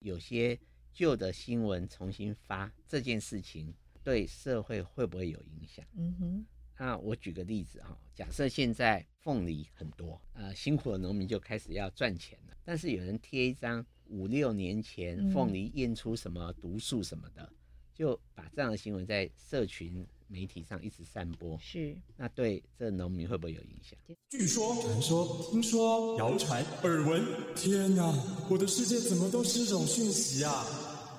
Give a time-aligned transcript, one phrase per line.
[0.00, 0.58] 有些
[0.92, 3.72] 旧的新闻重新发这件事情，
[4.02, 5.84] 对社会会不会有影响？
[5.96, 6.46] 嗯哼。
[6.78, 17.56] 那我举个例子哈，假设现在凤梨很多，呃，辛苦的农民就开始要赚钱了，但是有人贴一张五六年前凤梨验出什么毒素什么的，嗯、
[17.94, 23.98] 就把这样的新闻在社群媒体上一直散播，是，那对这农民会不会有影响？
[24.30, 27.24] 据说、传说、听说、谣传、耳闻，
[27.56, 28.14] 天哪，
[28.48, 30.64] 我的世界怎么都是这种讯息啊！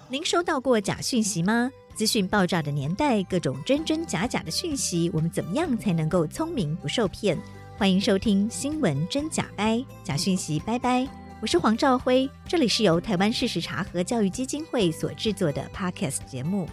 [0.09, 1.69] 您收到过假讯息吗？
[1.93, 7.37] 资讯爆炸的年代，各种真真假假的讯息，我们怎么样才能够聪明不受骗？
[7.77, 11.05] 欢迎收听《新闻真假掰》，假讯息拜拜。
[11.41, 16.65] 我是黄兆辉，这里是由台湾事实查核教育基金会所制作的 Podcast 节目。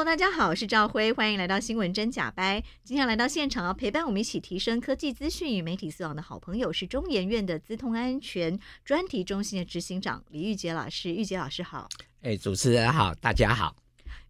[0.00, 2.64] Hello，大家好，我是赵辉，欢迎来到新闻真假掰。
[2.82, 11.12] 今天来到现场要陪伴我们一起提升科技资讯与媒体素养的好朋友是中研院的资通安全专题中心的执行长李玉杰老师。
[11.12, 11.86] 玉杰老师好，
[12.22, 13.76] 哎，主持人好，大家好。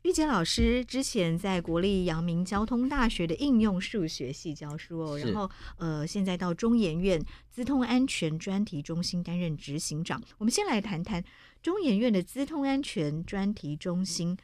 [0.02, 10.20] 玉杰老师之前在国立阳明交通大学的应用数学系教书哦，然后呃，现在到中研院资通安全专题中心担任执行长。
[10.38, 11.22] 我们先来谈谈
[11.62, 14.36] 中研院的资通安全专题中心。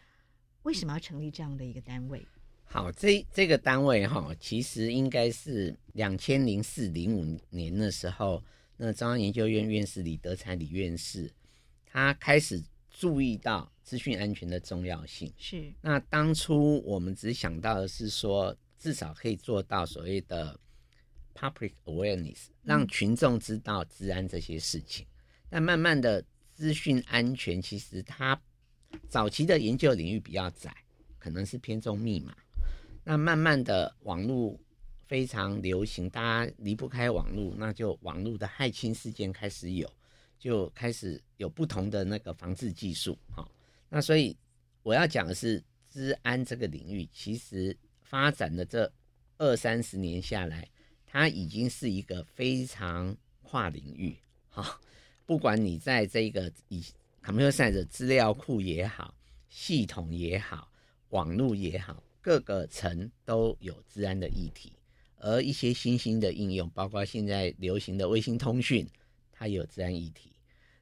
[0.67, 2.27] 为什么要成立这样的一个单位？
[2.64, 8.42] 好，这这个单位哈，其实应该是两千零四零五年的时候，
[8.77, 11.31] 那中央研究院院士李德才李院士，
[11.84, 15.33] 他开始注意到资讯安全的重要性。
[15.39, 20.59] 是，那当初我们只想到的是说，至少可以做到所谓的
[21.33, 25.06] public awareness，让群众知道治安这些事情。
[25.06, 28.41] 嗯、但慢慢的，资讯安全其实它
[29.09, 30.75] 早期的研究领域比较窄，
[31.19, 32.34] 可能是偏重密码。
[33.05, 34.59] 那慢慢的网络
[35.06, 39.89] 非常流行，大家离不开网络，那就网络的骇侵事件开始有，
[40.39, 43.17] 就开始有不同的那个防治技术。
[43.34, 43.48] 哈，
[43.89, 44.37] 那所以
[44.83, 45.62] 我要讲的是，
[45.93, 48.93] 治安这个领域其实发展的这
[49.39, 50.69] 二三十年下来，
[51.06, 54.16] 它已经是一个非常跨领域。
[54.49, 54.81] 哈，
[55.25, 56.84] 不管你在这个以
[57.26, 59.12] Computer Science 的资料库也好，
[59.48, 60.70] 系统也好，
[61.09, 64.72] 网络也好，各个层都有治安的议题。
[65.16, 68.88] 而一些新兴的应用，包括现在流行的卫星通讯，
[69.32, 70.31] 它也有治安议题。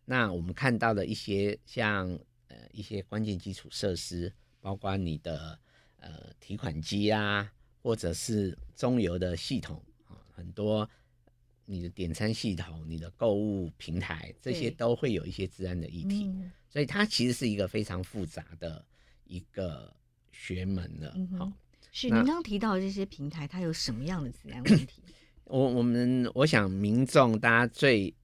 [0.05, 2.07] 那我们看到的一些像
[2.49, 5.59] 呃一些关键基础设施，包括你的
[5.99, 7.51] 呃提款机啊，
[7.83, 10.87] 或者是中油的系统啊，很多。
[11.67, 18.85] 你的点餐系统、你的购物平台，这些都会有一些治安的议题，嗯、所以它其实是一个非常复杂的
[19.25, 19.95] 一个
[20.31, 21.11] 学门了。
[21.39, 21.53] 好、嗯，
[21.91, 25.03] 是您刚刚提到的这些平台，它有什么样的治安问题？
[25.45, 28.15] 我我们我想民众大家最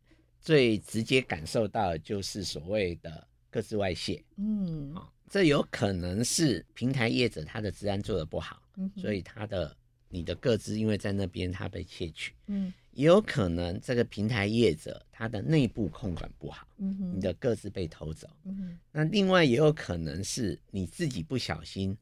[0.40, 4.22] 最直接感受到的就是所谓的个资外泄。
[4.36, 9.74] 嗯，好，这有可能是平台业者他的治安做的不好，嗯、所以他的
[10.08, 12.34] 你的个资因为在那边他被窃取。
[12.46, 12.72] 嗯。
[12.92, 18.28] 也有可能这个平台业者他的内部控管不好，嗯、你的个资被偷走。
[18.44, 21.96] 嗯、那另外也有可能是你自己不小心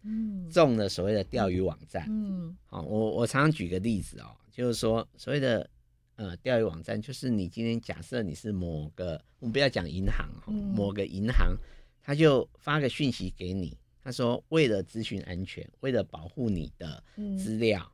[0.51, 2.07] 中了所谓的钓鱼网站。
[2.09, 5.69] 嗯，好，我我常常举个例子哦，就是说所谓的
[6.17, 11.55] 呃钓鱼网站，就是你今天假设你是某个，我们不要讲银行哈，某个银行
[12.03, 17.05] 他就发个讯息给你，他说为了咨询安全，为了保护你的
[17.39, 17.93] 资料，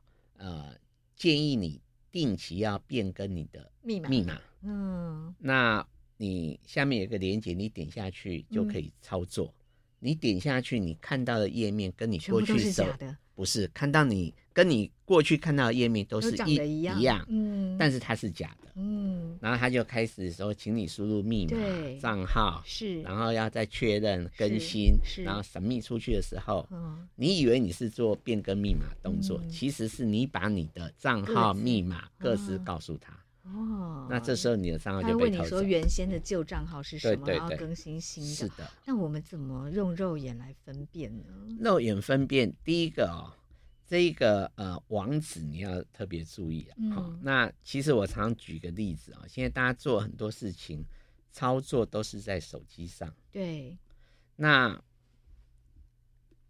[1.17, 1.81] 建议你。
[2.15, 9.53] 定期要变更你的密码，密码，嗯，那你下面有个连接，你点下去就可以操作。
[10.05, 21.57] 嗯、你点下去，你看到的页面跟你过去是假的，不是看到你跟你过去看到的页面都是一一样，一样，嗯，但是它是假的，嗯，然后他就开始说，请你输入密码、
[21.99, 35.37] 账号是，然后要再确认更新，是，然后神秘出去的时候，嗯，你以为你是做变更密码动作，其实是你把你的账号、密码、各自告诉他，哦，那这时候你的账号就被偷走。
[35.37, 38.69] 他问你说原先的旧账号是什么，然后更新新的，是的。
[38.85, 41.23] 那我们怎么用肉眼来分辨呢？
[41.59, 43.31] 肉眼分辨，第一个哦。
[43.87, 46.73] 这一个呃网址你要特别注意啊。
[46.91, 50.83] 好、嗯哦，那其实我常举个例子啊、哦，现在大家做很多事情
[51.31, 53.13] 操作都是在手机上。
[53.31, 53.77] 对。
[54.35, 54.81] 那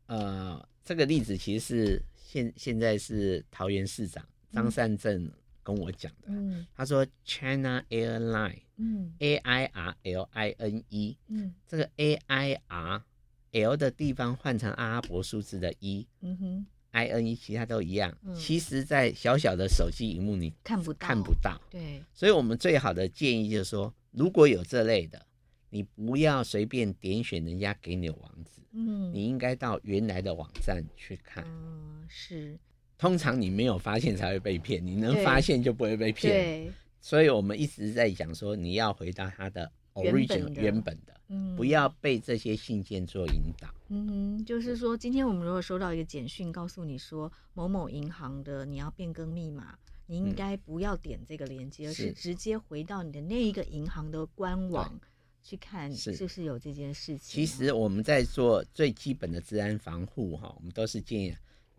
[0.06, 5.30] 呃，这个例子其实是现现在是桃园市长张善政
[5.66, 6.28] 跟我讲的。
[6.30, 6.66] 嗯。
[6.74, 13.04] 他说 China Airline，嗯，A I R L I N E，嗯，这个 A I R
[13.52, 16.66] L 的地方换成阿拉伯数字的一、嗯哼。
[16.96, 18.18] INE，其他都一样。
[18.24, 21.60] 嗯、其实，在小小的手机荧幕你看不到，看不到。
[21.70, 25.26] 对，所以我们最好的建议就是说，如果有这类的，
[25.72, 31.44] 你不要随便点选人家给你的网址，嗯，你应该到原来的网站去看。
[31.46, 32.58] 嗯，是。
[32.98, 36.34] 通常你没有发现才会被骗，你能发现就不会被骗。
[36.34, 36.72] 对，
[37.02, 41.14] 所以我们一直在讲说，你要回到它的 origin 原本的。
[41.28, 43.68] 嗯，不要被这些信件做引导。
[43.88, 44.08] 嗯
[44.38, 49.76] 哼，就是说，今天我们如果收到一个简讯，告诉你说某某银行的你要变更密码，
[50.06, 55.00] 你应该不要点这个链接，嗯、而是直接回到你的那一个银行的官网
[55.42, 57.44] 去看，是不是有这件事情。
[57.44, 61.36] 其实我们在做最基本的治安防护哈，我们都是建议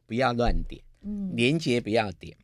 [0.06, 2.36] 不要乱点，嗯，连接不要点。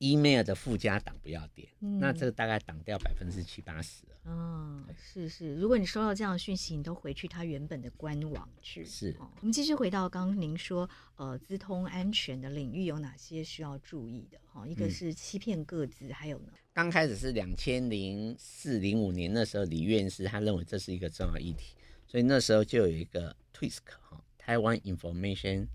[0.00, 4.16] email 的附加档不要点，嗯、那这个大概挡掉百分之七八十了。
[4.26, 8.84] 嗯，是是，如果你收到这样的讯息，你都回去它原本的官网去。
[8.84, 14.38] 是，哦、我们继续回到刚刚您说，呃，资通安全的领域有哪些需要注意的？
[14.52, 16.52] 哈、哦，一个是欺骗各自，嗯、还有呢？
[16.74, 21.76] 刚开始是两千零四零五年那时候，李院士他认为这是一个重要议题，
[22.06, 25.68] 所以那时候就有一个 TISC 哈，台湾 Information。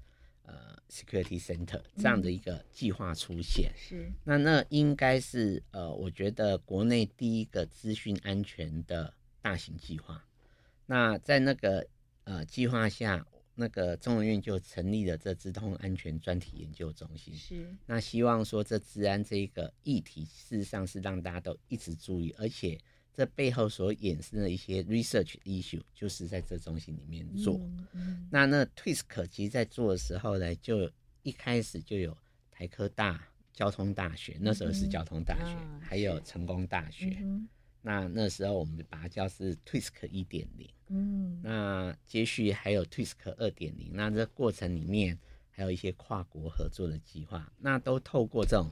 [0.49, 9.13] 呃，Security Center 这样的一个计划出现，嗯、是那那应该是呃，我觉得国内第一个资讯安全的
[9.43, 10.25] 大型计划。
[10.87, 11.85] 那在那个
[12.23, 13.23] 呃计划下，
[13.53, 17.35] 那个中研院就成立了这资通安全专题研究中心。
[17.35, 22.75] 是那希望说这治安这一个议题，事实上是让大家都一直注意，而且。
[23.19, 27.57] 这背后所衍生的一些 research issue，就是在这中心里面做。
[27.57, 30.89] 嗯嗯、那那 Twisk 其实在做的时候呢，就
[31.23, 32.17] 一开始就有
[32.49, 33.21] 台科大、
[33.51, 37.17] 交通大学，那时候是交通大学，嗯、还有成功大学。
[37.19, 37.45] 嗯、
[37.81, 40.69] 那那时候我们把它叫是 Twisk 一点零。
[40.87, 43.89] 嗯，那接续还有 Twisk 二点零。
[43.91, 45.19] 那这过程里面
[45.51, 48.71] 还有一些跨国合作的计划，那都透过这种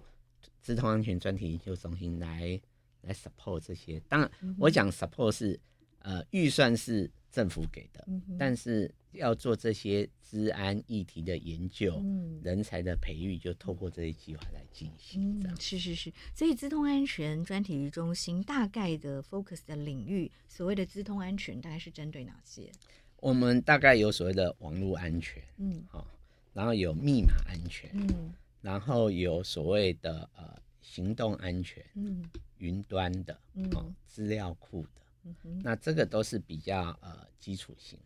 [0.62, 2.62] 资通安全专题研究中心来。
[3.08, 5.60] 来 support 这些，当然我讲 support 是，
[6.00, 15.40] 呃，预算是政府给的，嗯、但是要做这些资安议题的研究，嗯、人才的培育就透过这些计划来进行。
[15.42, 22.72] 这样、嗯、是是是，所以资通安全专题中心大概的 focus 的领域，所谓的资通安全大概是针对哪些？
[23.20, 26.08] 我们大概有所谓的网络安全，嗯，好，
[26.54, 32.24] 然后有密码安全，嗯，然后有所谓的呃行动安全，嗯。
[32.60, 33.40] 云端的，
[33.74, 35.02] 哦，资料库的，
[35.44, 38.00] 嗯、那这个都是比较呃基础性。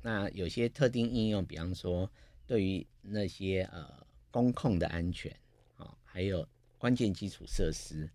[0.00, 2.10] 那有些特定应用，比方说
[2.46, 5.34] 对于那些呃工控的安全，
[5.76, 6.46] 啊，还有
[6.78, 8.08] 关键基础设施，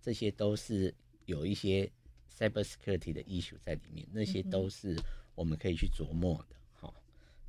[0.00, 0.94] 这些都是
[1.26, 1.90] 有一些
[2.30, 4.96] cyber security 的 issue 在里面，那些都是
[5.34, 6.56] 我们可以去琢磨的。
[6.72, 6.94] 好，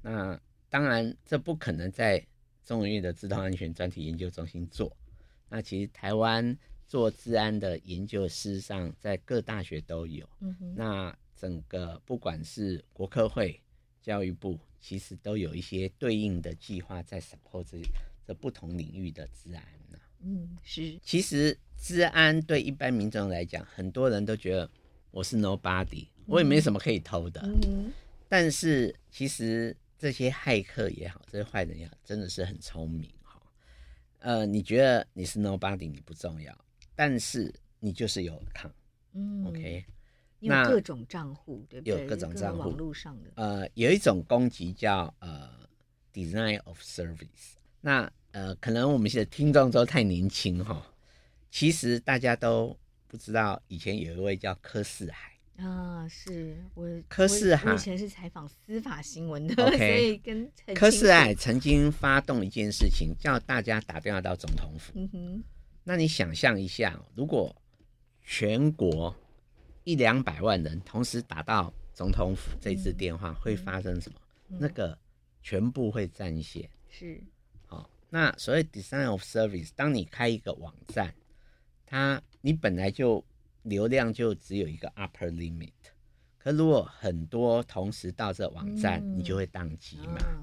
[0.02, 2.26] 那当然这不可能在
[2.64, 4.96] 中研院的自动安全专题研究中心做。
[5.50, 6.58] 那其实台湾。
[6.90, 10.28] 做治安的研究，事实上在各大学都有。
[10.40, 13.62] 嗯、哼那整个不管是国科会、
[14.02, 17.78] 教育部，其实都有一些对应的计划在 support 这
[18.26, 19.64] 这不同领域的治安、
[19.94, 21.00] 啊、嗯，是。
[21.04, 24.68] 其实治安对一般民众来讲，很多人都觉得
[25.12, 27.40] 我是 nobody，我也没什么可以偷的。
[27.44, 27.94] 嗯。
[28.28, 33.40] 但是其实这些骇客也好，这些坏人也好，真的是很聪明哈。
[34.20, 36.66] 呃，你觉得你是 nobody，你不重要。
[37.00, 37.50] 但是
[37.80, 38.70] 你就是有抗，
[39.14, 39.86] 嗯，OK，
[40.42, 42.02] 有各种账户，对不对？
[42.02, 43.32] 有各种账户，网络上的。
[43.36, 45.50] 呃，有一种攻击叫呃
[46.14, 47.54] Design of Service。
[47.80, 50.94] 那呃，可能我们现在听众都太年轻哈，
[51.50, 52.78] 其实大家都
[53.08, 64.92] 不知道，以前有一位叫柯四海啊，是我柯世海，我以前是采访司法新闻的，okay, 所以跟柯世海曾经发动一件事情，叫大家打电话到总统府。
[64.96, 65.44] 嗯哼。
[65.90, 67.56] 那你想象一下，如果
[68.22, 69.16] 全国
[69.86, 74.20] 一两百万人同时打到总统府这支电话，会发生什么？
[74.50, 74.96] 嗯、那个
[75.42, 76.70] 全部会占线。
[76.90, 77.20] 是，
[77.66, 81.12] 好，那所谓 design of service，当你开一个网站，
[81.88, 83.26] 它你本来就
[83.64, 85.72] 流量就只有一个 upper limit，
[86.38, 90.20] 可如果很多同时到这网站，嗯、你就会宕机嘛。
[90.20, 90.38] 哦、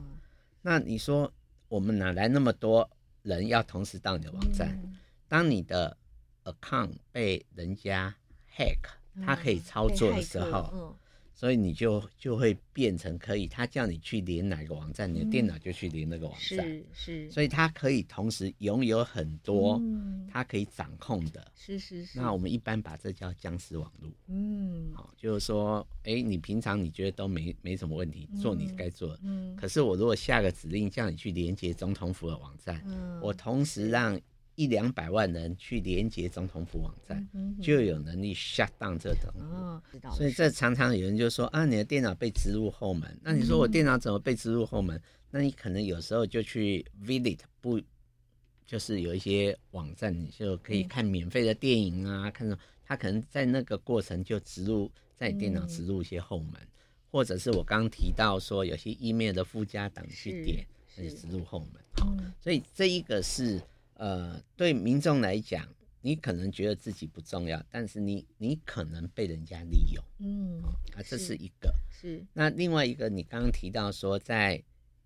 [0.61, 1.33] 那你说
[1.69, 2.91] 我们哪来那么多
[3.23, 4.77] 人要同时到你的网站？
[4.83, 4.99] 嗯
[5.29, 5.97] 当你的
[6.45, 8.15] account 被人家
[8.57, 8.79] hack，
[9.25, 10.97] 他可以操作的时候，
[11.35, 19.79] 所以你就就会变成可以，他叫你去连哪个网站，你的电脑就去连那个网站，是是，所以他可以同时拥有很多，
[20.33, 22.19] 他可以掌控的，是是是。
[22.19, 32.83] 那我们一般把这叫僵尸网络，嗯，好，就是说，哎，你平常你觉得都没没什么问题，做你该做的，嗯，可是我如果下个指令叫你去连接总统府的网站，
[33.21, 34.19] 我同时让。
[34.57, 37.29] 一两百万人去连接总统府网站，
[37.63, 39.41] 就有能力 shut down 这东西。
[39.41, 39.83] 哦，
[40.17, 43.17] 所以这常常有人就说啊，你的电脑被植入后门。
[43.23, 45.01] 那你说我电脑怎么被植入后门？
[45.31, 47.79] 那你可能有时候就去 visit 不，
[48.67, 56.55] 就是有一些网站，你就可以看免费的电影啊，看到他可能在那个过程就植入在你电脑植入一些后门，
[57.11, 61.71] 或者是我刚刚提到说有些 email 的附加档去点，那就植入后门。
[61.97, 62.11] 好，
[62.41, 63.61] 所以这一个是。
[63.99, 65.67] 呃，对民众来讲，
[66.03, 70.63] 你可能觉得自己不重要，但是你你可能被人家利用，嗯，
[70.95, 72.23] 啊，这是一个是。
[72.35, 74.63] 那另外一个，你刚刚提到说，在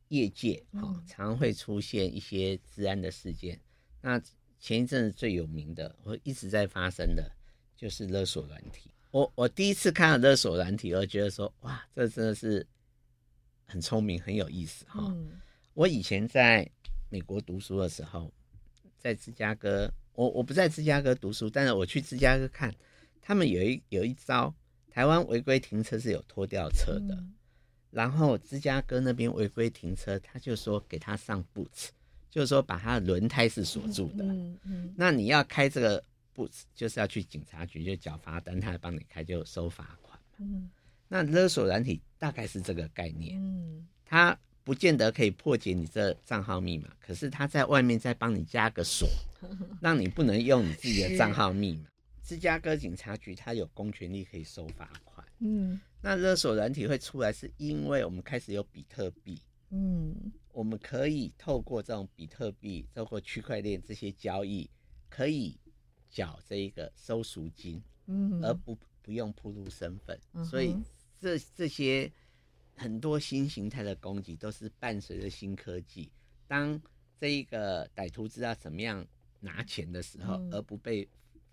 [0.09, 3.61] 业界哈、哦，常会出现一些治安的事件。
[4.01, 4.21] 那
[4.59, 7.31] 前一阵子最有名的，我一直在发生的，
[7.77, 8.91] 就是勒索软体。
[9.13, 12.67] 我我第一次看到勒索软体，我觉得说，哇，这真的是
[13.67, 15.01] 很聪明，很有意思哈。
[15.01, 15.41] 哦嗯、
[15.75, 16.69] 我以前在
[17.09, 18.33] 美国读书的时候。
[19.01, 22.73] 在芝加哥，我我不在芝加哥读书，但是我去芝加哥看，
[23.21, 24.55] 他们有一有一招，
[24.91, 27.35] 台湾违规停车是有拖吊车的，嗯、
[27.91, 31.89] 然后芝加哥那边违规停车，他就说给他上 boots，
[32.29, 34.61] 就是说把他的轮胎是锁住的，嗯嗯。
[34.65, 36.05] 嗯、那你要开这个
[36.37, 40.71] boots，就是要去警察局就缴罚单，他来帮你开就收罚款，嗯、
[41.09, 44.39] 那勒索软体大概是这个概念，嗯、他。
[44.71, 49.09] 不见得可以破解你这账号密码，可是他在外面再帮你加个锁，
[49.83, 51.87] 让你不能用你自己的账号密码。
[52.23, 55.27] 芝加哥警察局他有公权力可以收罚款。
[55.41, 59.43] 嗯，那勒索软体会出来，是因为我们开始有比特币。
[59.71, 60.15] 嗯，
[60.53, 64.71] 我们可以透过这种比特币，透过区块链这些交易，
[65.09, 65.59] 可以
[66.09, 70.17] 缴这一个收赎金，嗯，而不不用铺露身份。
[70.35, 70.77] 嗯、所以
[71.21, 72.09] 这这些。
[72.81, 76.11] 很多新形态的攻击都是伴随着新科技。
[76.49, 76.81] 当
[77.19, 79.07] 这一个歹徒知道怎么样
[79.41, 81.07] 拿钱的时候，嗯、而不被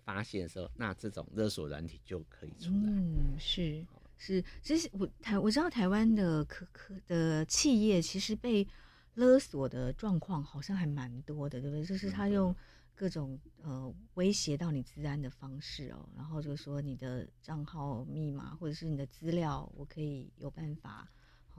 [0.04, 2.80] 发现的时候，那这种勒索软体就可以出来。
[2.86, 3.84] 嗯，是
[4.16, 8.66] 是，其实我台我知道台湾的可可的企业其实被
[9.14, 11.84] 勒索的状况好像还蛮多的，对不对？
[11.84, 12.56] 就是他用
[12.94, 21.06] 各种呃威胁到你治安的方式哦，然后就说你的账号密码或者是你的资料，我可以有办法。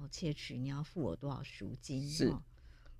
[0.08, 2.08] 窃取，你要付我多少赎金？
[2.08, 2.34] 是，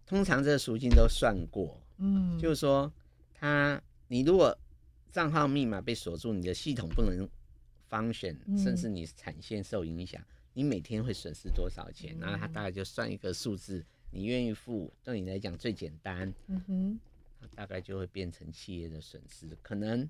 [0.06, 1.82] 通常这个赎金都算过。
[1.98, 2.92] 嗯，就是说，
[3.34, 4.58] 他你如果
[5.12, 7.28] 账号密码被锁住，你的系统不能
[7.90, 12.16] function，嗯，甚至你产线受影响，你每天会损失多少钱？
[12.18, 16.34] 嗯，然后他大概就算一个数字，你愿意付，对你来讲最简单。
[16.48, 17.00] 嗯哼，
[17.56, 20.10] 大概就会变成企业的损失，可能。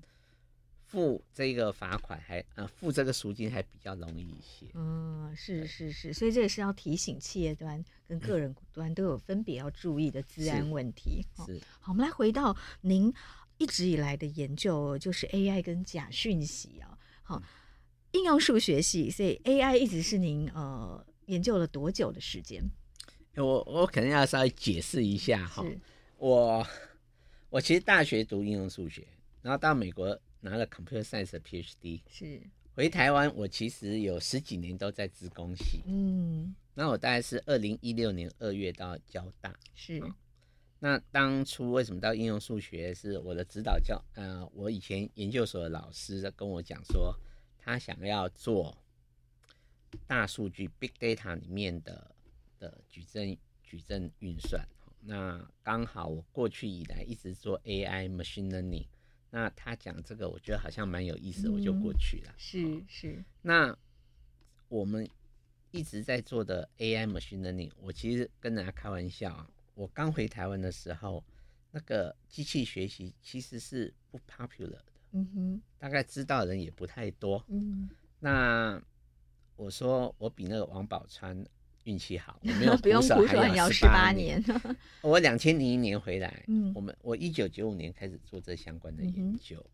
[0.90, 4.66] 付这个罚款还呃付这个赎金还比较容易一些。
[4.74, 11.24] 嗯，是是是，所以这也是要提醒企业端跟个人端都有分别要注意的治安问题。
[11.46, 13.14] 是，是好，我们来回到您
[13.58, 16.98] 一直以来的研究，就是 AI 跟假讯息啊。
[18.10, 22.60] 应用数学系，所以 AI 一直是您呃研究了多久的时间？
[23.36, 25.62] 我我可能要稍微解释一下哈。
[25.62, 25.78] 是
[26.18, 26.66] 我
[27.48, 29.06] 我其实大学读应用数学，
[29.40, 30.20] 然后到美国。
[30.40, 32.40] 拿了 Computer Science 的 PhD，是。
[32.76, 40.14] 回台湾，我其实有十几年都在资工系，嗯，那我大概是二零一六年二月到交大，是、哦，
[40.78, 42.94] 那当初为什么到应用数学？
[42.94, 47.14] 是我的指导教，呃，我以前研究所的老师跟我讲说，
[47.58, 48.78] 他想要做
[50.06, 52.14] 大数据 Big Data 里面的
[52.58, 54.66] 的矩阵矩阵运算，
[55.02, 58.86] 那刚好我过去以来一直做 AI Machine Learning。
[59.30, 62.34] 那他讲这个，我觉得好像蛮有意思，嗯、我就过去了。
[62.36, 63.12] 是是。
[63.14, 63.76] 是那
[64.68, 65.08] 我们
[65.70, 71.24] 一直在做的 AI machine learning，我其实跟大家开玩笑啊，我刚回台湾的时候，
[71.70, 74.84] 那个机器学习其实是不 popular 的。
[75.12, 75.62] 嗯哼。
[75.78, 77.44] 大概知道的人也不太多。
[77.48, 77.88] 嗯。
[78.18, 78.82] 那
[79.56, 81.46] 我说我比那个王宝釧。
[81.84, 84.42] 运气好，我没有 不用苦守，还要十八年。
[85.00, 89.64] 我两千零一年回来，嗯，我们我一九九五年开始做这相关的研究，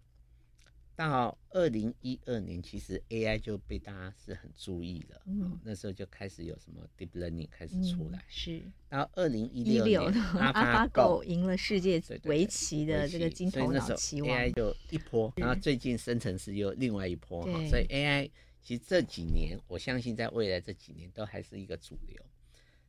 [0.95, 8.63] 到二零一二年，其实 AI 就被大家是很注意了，嗯，那时候就开始有什么 Deep Learning 开始出来，嗯、是。
[8.89, 18.31] 到二零一六年，AlphaGo 赢了世界围棋的这个金头脑 AI 就一波，然后最近生成式又另外一波哈，所以 AI。
[18.67, 22.21] 其实这几年，我相信在未来这几年都还是一个主流。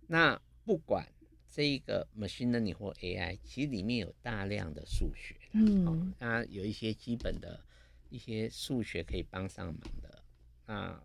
[0.07, 1.07] 那不管
[1.51, 7.63] 这一个 machine learning 或 AI，其实里面有大量的数学，嗯，那有一些基本的
[8.09, 10.23] 一些数学可以帮上忙的。
[10.65, 10.99] 那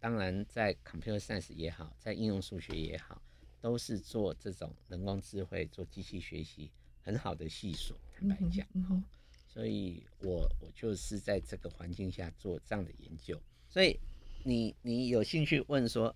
[0.00, 3.22] 当然，在 computer science 也好，在应用数学也好，
[3.60, 6.68] 都是做这种人工智慧、做机器学习
[7.00, 7.94] 很好的系数。
[8.18, 9.04] 坦白讲，嗯嗯
[9.46, 13.40] 所以我我就是在这个环境下做这样的研究。
[13.70, 13.98] 所以
[14.42, 16.14] 你你有兴趣问说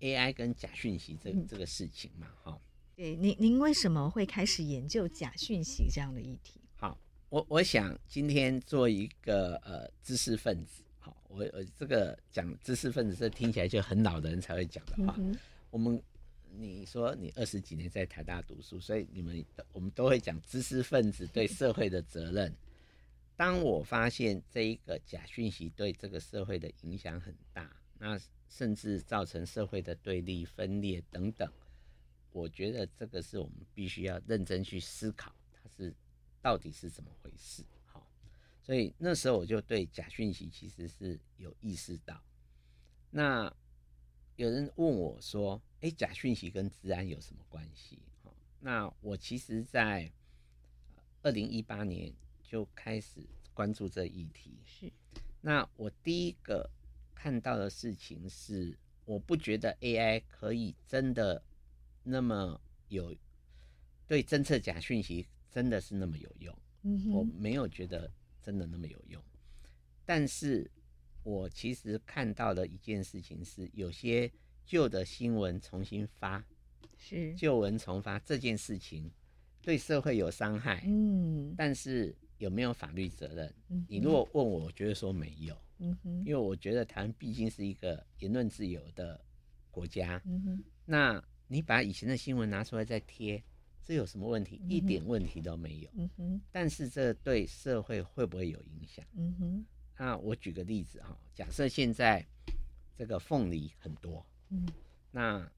[0.00, 2.26] AI 跟假讯息这这个事情嘛？
[2.42, 2.60] 哈、嗯，
[2.96, 6.60] 对，您您为什么会开始研究假讯息这样的议题？
[6.74, 15.14] 好，我我想今天做一个呃知识分子，好，我我这个讲知识分子，这听起来就很老的人才会讲的话。
[15.16, 15.38] 嗯、
[15.70, 16.02] 我们
[16.50, 22.52] 你说你二十几年在台大读书，所以你们我们都会讲知识分子对社会的责任。
[23.36, 28.16] 当我发现这一个假讯息对这个社会的影响很大，那
[28.48, 31.52] 甚至造成社会的对立、分裂等等，
[32.30, 35.92] 我觉得这个是我们必须要认真去思考，它是
[36.40, 37.64] 到底是怎么回事。
[37.86, 38.08] 好，
[38.62, 42.22] 所以那时候我就对假讯息其实是有意识到。
[43.10, 43.52] 那
[44.36, 50.12] 有人问我说：“哎，假讯息跟治安有什么关系？”好，那我其实在
[51.22, 52.14] 二零一八年。
[52.54, 53.20] 就开始
[53.52, 54.56] 关注这议题。
[54.64, 54.88] 是，
[55.40, 56.70] 那我第一个
[57.12, 61.42] 看到的事情是，我不觉得 AI 可以真的
[62.04, 63.12] 那么有
[64.06, 66.56] 对侦测假讯息真的是那么有用。
[66.82, 68.08] 嗯，我没有觉得
[68.40, 69.20] 真的那么有用。
[70.04, 70.70] 但是
[71.24, 74.30] 我其实看到的一件事情是，有些
[74.64, 76.46] 旧的新闻重新发，
[76.96, 79.10] 是旧闻重发这件事情
[79.60, 80.84] 对社会有伤害。
[80.86, 82.14] 嗯，但是。
[82.38, 83.54] 有没有法律责任？
[83.88, 85.56] 你如果问我，我觉得说没有，
[86.24, 89.20] 因为我觉得台湾毕竟是一个言论自由的
[89.70, 90.20] 国家。
[90.84, 93.42] 那你把以前的新闻拿出来再贴，
[93.82, 94.60] 这有什么问题？
[94.68, 95.90] 一点问题都没有。
[96.50, 99.04] 但是这对社会会不会有影响？
[99.96, 102.26] 那我举个例子哈，假设现在
[102.96, 104.26] 这个凤梨很多，
[105.12, 105.50] 那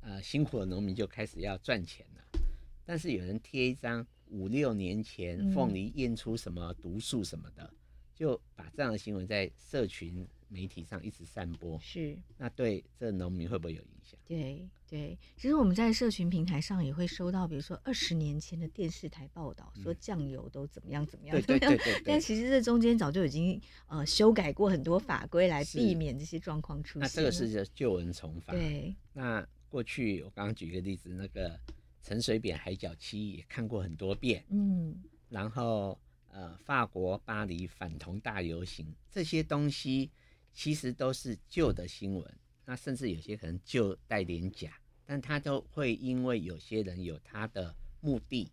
[0.00, 2.40] 呃辛苦的农民就开始要赚钱了，
[2.84, 4.04] 但是有人贴一张。
[4.30, 7.76] 五六年前，凤梨验出什么毒素什么的，嗯，
[8.14, 11.78] 就把这样的新闻在社群媒体上一直散播。
[11.80, 14.18] 是，那对这农民会不会有影响？
[14.26, 22.02] 对对，其实我们在社群平台上也会收到，比如说二十年前的电视台报道，说酱油都怎么样怎么样，嗯，对对对，对，对。
[22.04, 27.02] 但其实这中间早就已经呃修改过很多法规来避免这些状况出现。
[27.02, 28.52] 那这个是旧闻重发。
[28.52, 28.94] 对。
[29.12, 31.58] 那过去我刚刚举一个例子，那个。
[32.02, 35.98] 陈水扁海角七也看过很多遍，嗯，然后
[36.30, 40.10] 呃，法国巴黎反同大游行这些东西
[40.52, 48.50] 其实都是旧的新闻，那甚至有些可能旧带点假，但他都会因为有些人有他的目的，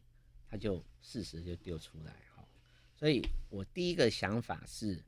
[0.49, 2.47] 他就事实就丢出来哈。
[2.93, 5.03] 所以我第一个想法是，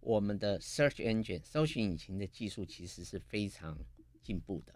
[0.00, 3.78] 我们的 search engine 搜寻引擎的技术其实是非常
[4.22, 4.74] 进步的。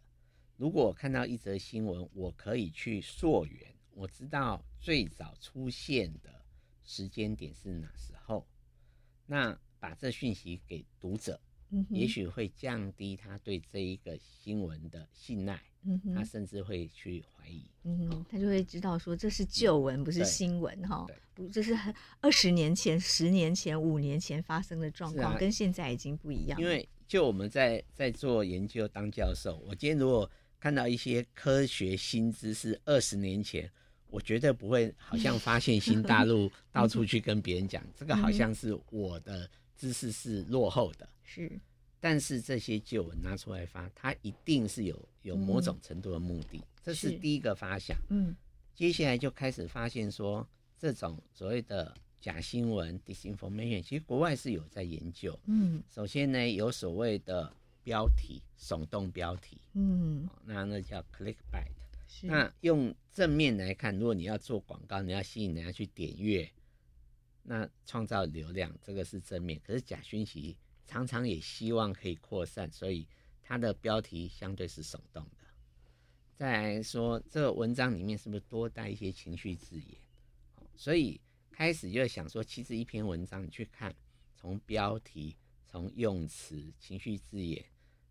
[0.56, 6.42] 如果我看到一则新闻，我可以去溯源，我知道最早出现的
[6.82, 8.46] 时间点是哪时候，
[9.26, 11.38] 那把这讯息给读者，
[11.70, 21.76] 嗯、也许会降低他对这一个新闻的信赖，嗯，他甚至会去怀疑，嗯、哦，他就会知道说这是旧闻，不是新闻，哈，不，这是
[22.20, 26.58] 二十年前、十年前、五年前发生的状况，啊，跟现在已经不一样。
[26.58, 30.28] 因为就我们在在做研究当教授，我今天如果
[30.66, 33.70] 看到一些科学新知识，二十年前
[34.08, 41.08] 我绝对不会，好像发现新大陆， 到处去跟别人讲，这个好像是我的知识是落后的。
[41.22, 41.56] 是，
[42.00, 47.96] 但是这些旧闻拿出来发，它一定是有有某种程度的目的，这是第一个发想。
[48.08, 48.34] 嗯，
[48.74, 50.44] 接下来就开始发现说，
[50.76, 55.38] 这种所谓的假新闻 （disinformation），其实国外是有在研究。
[55.46, 57.52] 嗯，首先呢，有所谓的。
[57.86, 61.70] 标题耸动标题，嗯，那那叫 clickbait。
[62.22, 66.50] 那用正面来看，如果你要做广告，你要吸引人家去点阅，
[67.44, 69.60] 那创造流量，这个是正面。
[69.64, 73.06] 可是假讯息常常也希望可以扩散，所以
[73.40, 75.46] 它的标题相对是耸动的。
[76.34, 79.96] 再来说，这个文章里面是不是多带一些情绪字眼？
[80.74, 81.20] 所以
[81.52, 83.94] 开始就想说，其实一篇文章你去看，
[84.34, 87.64] 从标题、从用词、情绪字眼。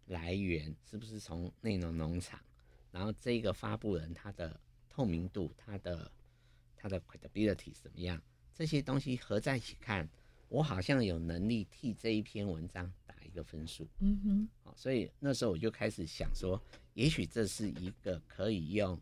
[0.06, 2.40] 来源是不是从内容农场？
[2.92, 6.10] 然后这个发布人他的透明度、他的
[6.76, 8.22] 他的 credibility 怎么样？
[8.54, 10.08] 这些东西合在一起看，
[10.48, 13.86] 我好像有能力替这一篇文章打一个分数。
[14.00, 16.62] 嗯哼，好，所以那时候我就开始想说，
[16.94, 18.98] 也许这是一个可以用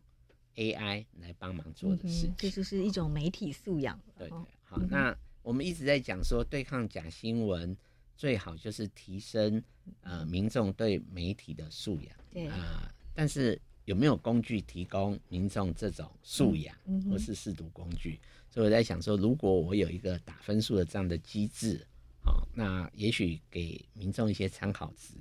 [0.56, 2.34] AI 来帮忙做的事情。
[2.36, 3.96] 这就是一种媒体素养。
[4.18, 7.76] 对，对，好，那我们一直在讲说，对抗假新闻
[8.16, 9.62] 最好就是提升
[10.02, 12.16] 呃民众对媒体的素养。
[12.32, 13.60] 对啊，但是。
[13.86, 16.74] 有没有工具提供民众这种素养，
[17.10, 18.18] 或是试读工具？
[18.48, 21.86] 所以我在想说，如果我有一个打分数的这样的机制，
[22.24, 25.16] 好，那也许给民众一些参考值。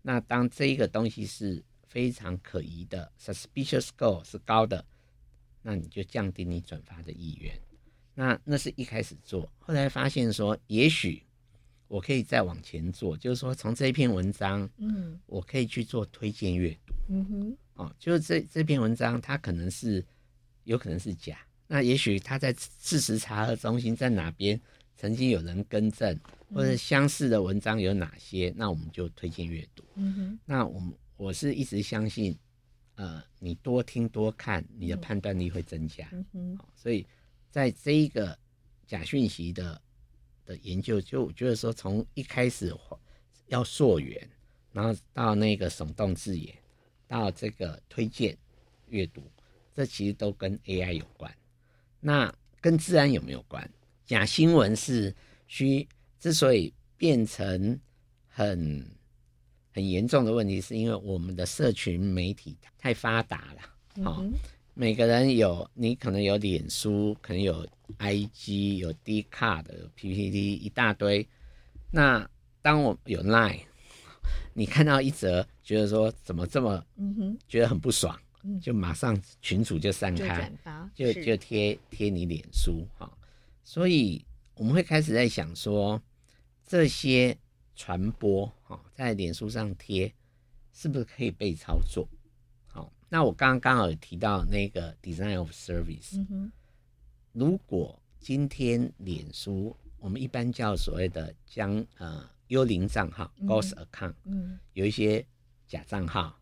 [0.00, 4.82] 那当这一个东西是非常可疑的，suspicious score 是高的，
[5.60, 7.52] 那你就降低你转发的意愿。
[8.14, 11.22] 那那是一开始做，后来发现说，也许
[11.90, 17.56] 我可以再往前做，就是说从这一篇文章，嗯，我可以去做推荐阅读，嗯哼。
[17.74, 20.04] 哦，就是这这篇文章，它可能是
[20.62, 24.60] 有可能是假，那也许它在事实查核中心在哪边
[24.96, 26.16] 曾经有人更正，
[26.54, 29.82] 或者相似的文章有哪些，那我们就推荐阅读。
[29.96, 32.38] 嗯哼，那我们我是一直相信，
[32.94, 36.08] 呃，你多听多看，你的判断力会增加。
[36.12, 37.04] 嗯哼，所以
[37.50, 38.38] 在这一个
[38.86, 39.80] 假讯息的
[40.50, 42.74] 的研究，就我觉得说，从一开始
[43.46, 44.28] 要溯源，
[44.72, 46.54] 然后到那个耸动字眼。
[47.06, 48.38] 到这个推荐
[48.86, 49.20] 阅读，
[49.74, 51.28] 这其实都跟 AI 有关。
[51.98, 53.68] 那跟治安有没有关？
[54.06, 55.12] 假新闻是
[55.48, 55.88] 需
[56.20, 57.76] 之所以变成
[58.28, 58.88] 很
[59.74, 64.04] 很严重的问题，是因为我们的社群媒体太发达了。
[64.04, 64.32] 好、嗯哦，
[64.74, 71.28] 每个人有，你可能有脸书，可能有 IG，有 Dcard，有 PTT，一大堆。
[71.90, 72.28] 那
[72.62, 73.60] 当我有 Line。
[74.52, 76.84] 你看到一则，觉得说怎么这么，
[77.48, 78.16] 觉得很不爽，
[78.60, 80.52] 就马上群主就散开，
[80.94, 83.10] 就就贴贴你脸书哈，
[83.64, 84.24] 所以
[84.54, 86.00] 我们会开始在想说，
[86.66, 87.36] 这些
[87.74, 90.12] 传播哈，在脸书上贴，
[90.72, 92.06] 是不是可以被操作？
[92.66, 96.24] 好，那我刚刚刚好有提到那个 design of service，
[97.32, 102.28] 如果今天脸书，我们一般叫所谓的将呃。
[102.50, 105.24] 幽灵账号 ghost account），嗯，有一些
[105.68, 106.36] 假账号，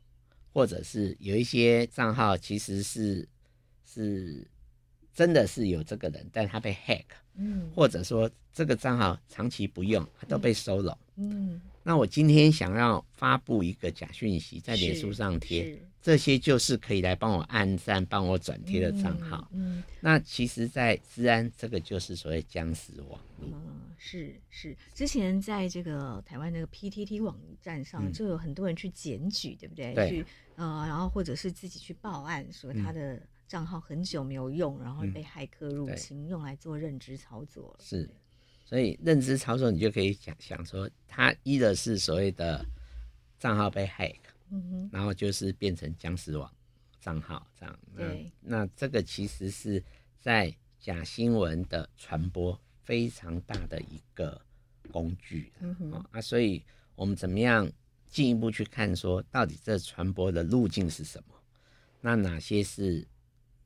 [0.55, 3.29] 或者是有一些账号其实是
[3.85, 4.48] 是
[5.12, 15.79] 真的是有这个人，但他被 hack，嗯，或者说这个账号长期不用，他都被收了，嗯，那我今天想要发布一个假讯息在脸书上贴。
[16.09, 19.47] 这些就是可以来帮我按赞、帮我转贴的账号。
[19.53, 23.51] 嗯，嗯，那其实，在治安这个就是所谓僵尸网络。
[23.53, 24.75] 嗯，是是。
[24.94, 29.92] 之前在这个台湾那个 PTT 网站上，就有很多人去检举，嗯、对不对？
[29.92, 30.09] 对。
[30.09, 37.77] 去呃，然后或者是自己去报案，说他的账号很久没有用，嗯、然后被骇客入侵，嗯、用来做认知操作。
[37.83, 38.09] 是。
[38.64, 42.64] 所以认知操作，你就可以想想说，他一的是所谓的
[43.38, 44.16] 账号被 hack。
[44.51, 46.51] 嗯哼，然后就是变成僵尸网
[47.01, 47.79] 账号这样。
[47.93, 48.05] 那，
[48.41, 49.83] 那这个其实是
[50.21, 54.41] 在假新闻的传播非常大的一个
[54.91, 55.53] 工具。
[55.61, 56.63] 嗯哼，啊，所以
[56.95, 57.71] 我们怎么样
[58.09, 61.35] 进一步去看说，到底这传播的路径是什么？
[62.01, 63.07] 那哪些是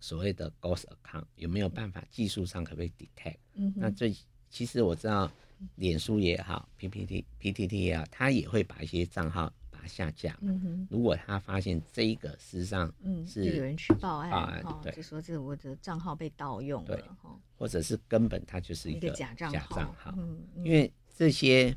[0.00, 1.24] 所谓的 ghost account？
[1.36, 3.36] 有没有办法技术上可不可以 detect？
[3.54, 4.14] 嗯哼，那最
[4.50, 5.30] 其实我知道，
[5.76, 9.52] 脸书也好，PPT、PTT 也好，它也会把一些账号。
[9.86, 10.36] 下架。
[10.40, 12.92] 嗯哼，如果他发现这一个事实际上
[13.26, 17.16] 是有人去报案，对，就说这我的账号被盗用了，
[17.56, 20.14] 或者是根本他就是一个假账号。
[20.16, 21.74] 嗯，因为这些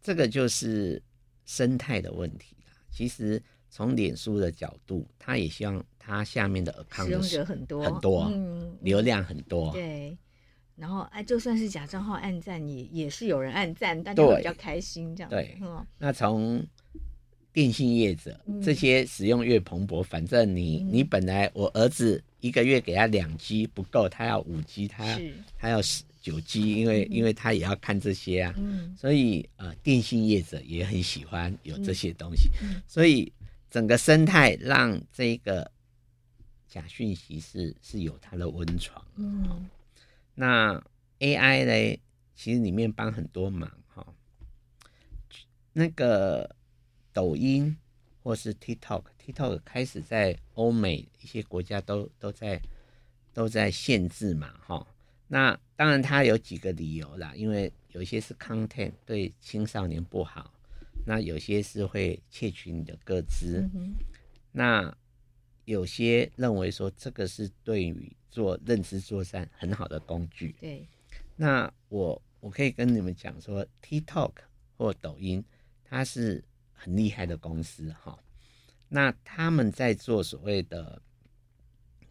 [0.00, 1.02] 这个就是
[1.44, 2.72] 生态的问题啦。
[2.90, 9.70] 其实从脸书的角度，他也希望他下面的 account 使用者很多很多，嗯流量很多。
[9.72, 10.16] 对，
[10.76, 15.30] 然后哎，就算是假账号暗赞，也也是有人暗赞，大家会比较开心这样。
[15.30, 15.58] 对，
[15.98, 16.64] 那从
[17.58, 25.18] 电信业者这些使用越蓬勃，反正你你本来我儿子一个月给他两 G 不够，他要五 G，他
[25.56, 25.80] 他要
[26.22, 28.54] 九 G，因为因为他也要看这些啊，
[28.96, 32.48] 所以呃电信业者也很喜欢有这些东西，
[32.86, 33.32] 所以
[33.68, 35.68] 整个生态让这个
[36.68, 39.04] 假讯息是是有它的温床。
[39.16, 39.68] 嗯，
[40.36, 40.80] 那
[41.18, 41.98] AI 呢，
[42.36, 44.06] 其实里面帮很多忙哈，
[45.72, 46.48] 那个。
[47.18, 47.76] 抖音
[48.22, 52.62] 或是 TikTok，TikTok 开始在欧美一些国家都都在
[53.34, 54.86] 都在限制嘛，哈。
[55.26, 60.54] 那当然它有几个理由啦，因为有些是 content 对青少年不好，
[61.04, 63.94] 那有些是会窃取你的个资，嗯、
[64.52, 64.96] 那
[65.64, 70.54] 有些认为说这个是对于做认知作战很好的工具。
[70.60, 70.86] 对，
[71.34, 74.34] 那我我可以跟你们讲说，TikTok
[74.76, 75.44] 或抖音。
[75.90, 76.44] 它是
[76.78, 78.16] 很厉害的公司哈。
[78.88, 81.02] 那他们在做所谓的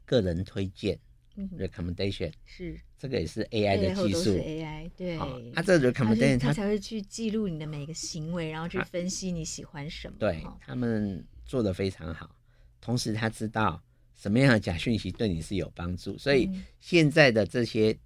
[0.05, 0.99] 个人推荐、
[1.35, 5.17] 嗯、，recommendation 是这个也是 AI 的技术，AI 对。
[5.53, 10.17] 它这个 recommendation 他才会去记录你的每个行为，然后去分析你喜欢什么。
[10.19, 12.35] 对，他们做的非常好，
[12.79, 13.81] 同时他知道
[14.13, 16.49] 什么样的假讯息对你是有帮助，所以
[16.79, 17.97] 现在的这些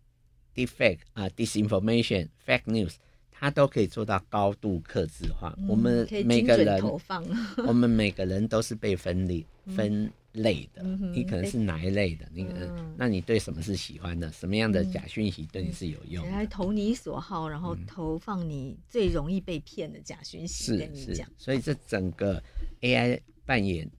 [0.56, 2.96] defect 啊、disinformation、fake news。
[3.42, 5.52] 它都可以做到高度克制化。
[5.58, 6.80] 嗯、我们每个人，
[7.66, 11.12] 我们每个人都是被分类、嗯、分类的、嗯。
[11.12, 12.28] 你可能是哪一类的？
[12.32, 14.32] 你可能、嗯，那你对什么是喜欢的？
[14.32, 16.32] 什么样的假讯息对你是有用的？
[16.32, 20.78] 来、嗯、投你所好，然后投放你最容易被骗的假讯息。
[20.78, 22.40] 跟你讲，是，所以这整个
[22.82, 23.90] AI 扮演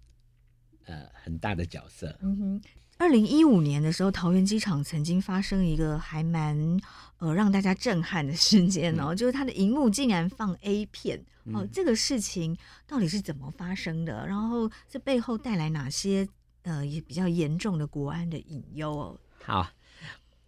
[0.85, 2.17] 呃很大的角色。
[2.23, 2.63] 嗯哼。
[2.99, 6.79] 二零一五年的时候，桃园机场曾经发生一个还蛮
[7.23, 11.17] 呃让大家震撼的事件哦，嗯、 就是它的荧幕竟然放 A 片
[11.55, 14.27] 哦、嗯，这个事情到底是怎么发生的？
[14.27, 16.29] 然后这背后带来哪些
[16.63, 19.21] 呃也比较严重的国安的隐忧哦？
[19.41, 19.69] 好，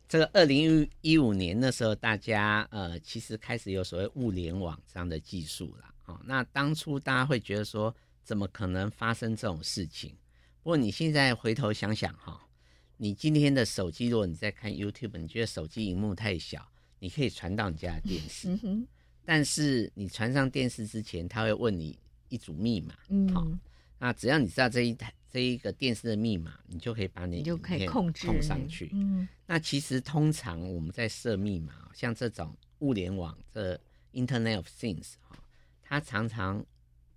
[0.08, 6.20] 这个二零一五年的时候，大家呃其实开始有所谓物联网这样的技术了哦。
[6.24, 10.10] 那当初大家会觉得说，怎么可能发生这种事情？
[10.62, 12.40] 不过你现在回头想想哈，
[13.04, 16.66] 你今天的手机，如果你在看 YouTube，你觉得手机荧幕太小，
[17.00, 18.58] 你可以传到你家的电视，
[19.26, 21.98] 但是你传上电视之前，他会问你
[22.30, 22.94] 一组密码，
[23.34, 23.46] 好，
[23.98, 28.90] 那只要你知道这一台这一个电视的密码，你就可以把你就可以控制上去。
[29.44, 33.78] 那其实通常我们在设密码，像这种物联网这
[34.14, 35.38] Internet of Things 哈
[35.82, 36.64] 它常常。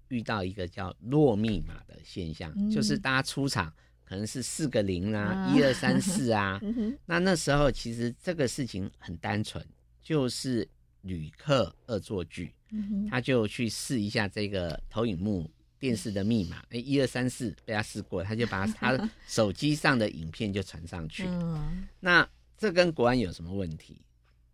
[0.10, 3.74] 遇到一个叫弱密码的现象，嗯，就是大家出场
[4.08, 6.62] 可能是四个零啊，一二三四啊，
[7.06, 9.66] 那那时候其实这个事情很单纯，
[10.02, 10.68] 就是
[11.02, 21.26] 旅客恶作剧，嗯，他就去试一下这个投影幕电视的密码， 哎，一二三四被他试过，他就把他手机上的影片就传上去。
[21.28, 24.02] 嗯，那这跟国安有什么问题？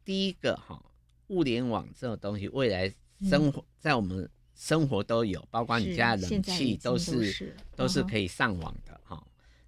[0.04, 0.84] 第一个哈，
[1.28, 2.92] 物联网这种东西，未来
[3.30, 4.28] 生活在我们。
[4.56, 9.24] 生活都有，包括你家的冷气都是，都是，都是可以上网的哈、哦。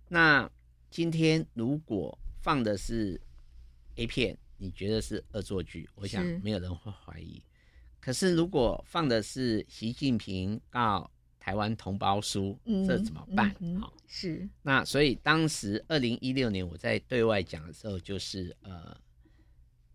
[0.08, 0.50] 那
[0.89, 3.20] 今天如果放的是
[3.96, 5.89] A 片，你觉得是恶作剧？
[5.96, 7.41] 我想没有人会怀疑。
[8.00, 13.50] 可是如果放的是习近平告台湾同胞书，嗯、这怎么办？
[13.50, 14.48] 好、嗯嗯哦，是。
[14.62, 18.96] 那所以当时二零一六年我在对外讲的时候，就是呃，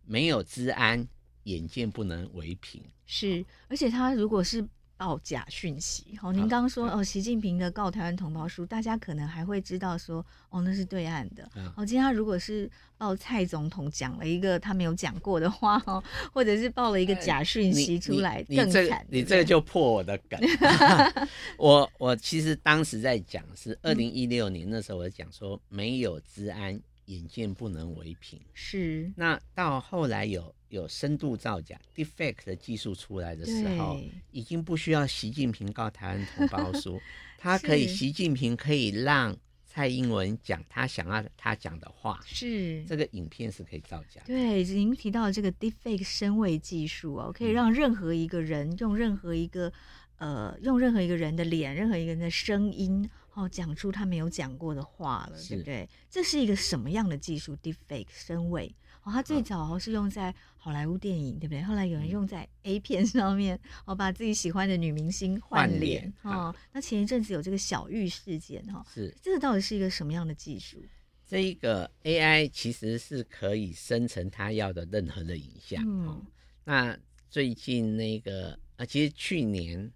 [0.04, 1.06] 没有治安，
[1.44, 2.82] 眼见不能为凭。
[3.06, 4.66] 是，而且他如果是。
[5.00, 11.50] 报假讯息，好，您刚刚说哦，习近平的告台湾同胞书，大家可能还会知道说，哦，那是对岸的。
[11.74, 18.82] 哦，今天他如果是报蔡总统讲了一个他没有讲过的话，哦，或者是报了一个假讯息出来，更惨。
[18.82, 20.38] 你这个，你这个就破我的梗。
[21.56, 26.78] 我我其实当时在讲是二零一六年那时候，我讲说没有治安。
[27.06, 29.10] 眼见不能为凭，是。
[29.16, 34.00] 那到后来有有深度造假 deepfake 的技术出来的时候，
[34.32, 36.98] 已经不需要习近平告台湾同胞书，
[37.36, 42.82] 他可以，习近平可以让蔡英文讲他想要他讲的话，是。
[42.86, 44.26] 这个影片是可以造假的。
[44.26, 49.72] 对，您提到这个 defect 声位技术哦，可以让任何一个人用任何一个
[50.16, 53.08] 呃用任何一个人的脸，任何一个人的声音。
[53.34, 55.88] 哦，讲出他没有讲过的话了，对不对？
[56.10, 58.74] 这是一个什么样的技术？Deepfake 深伪
[59.10, 61.62] 哦，它最早是用在好莱坞电影，对不对？
[61.62, 66.54] 后来有人用在 A 片上面，哦，把自己喜欢的女明星换脸哦。
[66.72, 70.78] 那前一阵子有这个小玉事件哈，是这个到底是一个什么样的技术？
[71.26, 75.82] 这一个 AI 其实是可以生成他要的任何的影像。
[75.84, 76.26] 嗯，哦，
[76.64, 79.90] 那最近那个啊，其实去年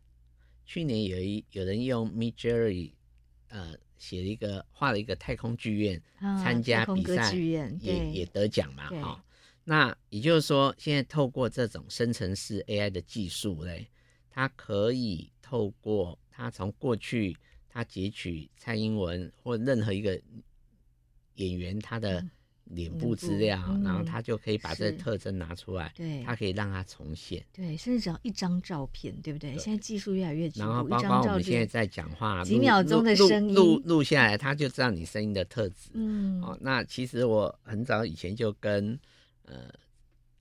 [0.64, 2.92] 去年有一有人用 Midjourney
[3.48, 9.20] 呃，写了一个画了一个太空剧院参加比赛，也也得奖嘛，哈、哦。
[9.64, 13.88] 那也就是说，现在透过这种生成式 AI 的技术嘞，
[14.28, 17.34] 它可以透过它从过去
[17.68, 20.20] 它截取蔡英文或任何一个
[21.36, 22.20] 演员他的。
[22.20, 22.30] 嗯
[22.66, 29.52] 脸部资料、嗯，然后他就可以把这个特征拿出来，对，他可以让它重现，对，甚至只要一张照片，对不对？
[29.52, 35.90] 对现在技术越来越然后包括我们现在在讲话，几秒钟的声音录录下来，他就知道你声音的特质。
[35.92, 38.98] 嗯，哦，那其实我很早以前就跟
[39.44, 39.70] 呃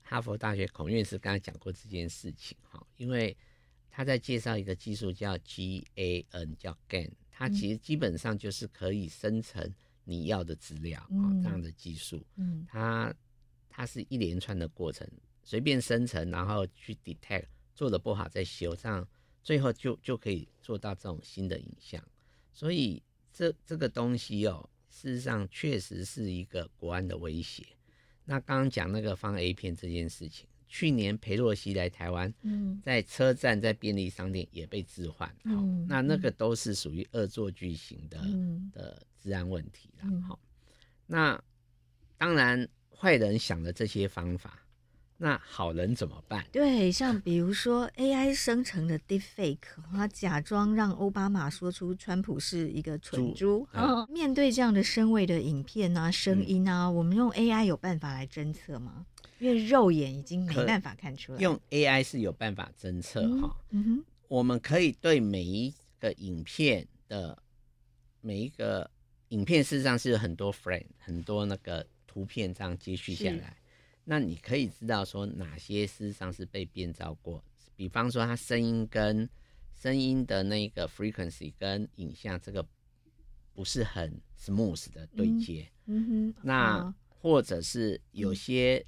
[0.00, 3.36] 哈佛大学孔院士刚才讲过这件事情，哈，因为
[3.90, 9.72] 他在介绍一个技术叫 GAN，叫 GAN，它其实基本上就是可以生成。
[10.04, 13.12] 你要的资料啊、嗯，这样的技术，嗯，它
[13.68, 15.08] 它是一连串的过程，
[15.42, 19.06] 随便生成，然后去 detect，做的不好再修，这样
[19.42, 22.02] 最后就就可以做到这种新的影像。
[22.52, 27.66] 所以这这个东西哦，事实上确实是一个国安的威胁。
[28.24, 40.42] 那刚刚讲那个放 A 片这件事情，去年裴洛西来台湾，嗯，在车站、在便利商店也被置换，好、嗯，那那个都是属于恶作剧型的、嗯、的治安问题了，好、嗯，
[41.06, 41.44] 那
[42.18, 44.63] 当然坏人想了这些方法。
[45.24, 46.44] 那好人怎么办？
[46.52, 49.56] 对，像比如说 AI 生成的 Deepfake，
[49.90, 53.66] 他假装让奥巴马说出川普是一个蠢猪。
[53.72, 59.06] 嗯、面对这样的声位的影片啊、声音啊，嗯、我们用 AI 有办法来侦测吗？
[59.38, 61.40] 因为肉眼已经没办法看出来。
[61.40, 63.56] 用 AI 是有办法侦测哈。
[63.70, 67.42] 嗯哼，我们可以对每一个影片的
[68.20, 68.90] 每一个
[69.30, 73.56] 影片，事实上是有很多 frame，很多那个图片这样接续下来。
[74.04, 77.42] 那你可以知道说哪些事实上是被变造过，
[77.74, 79.28] 比方说它声音跟
[79.74, 82.64] 声音的那个 frequency 跟影像这个
[83.54, 88.84] 不是很 smooth 的对接，嗯，嗯哼，那或者是有些、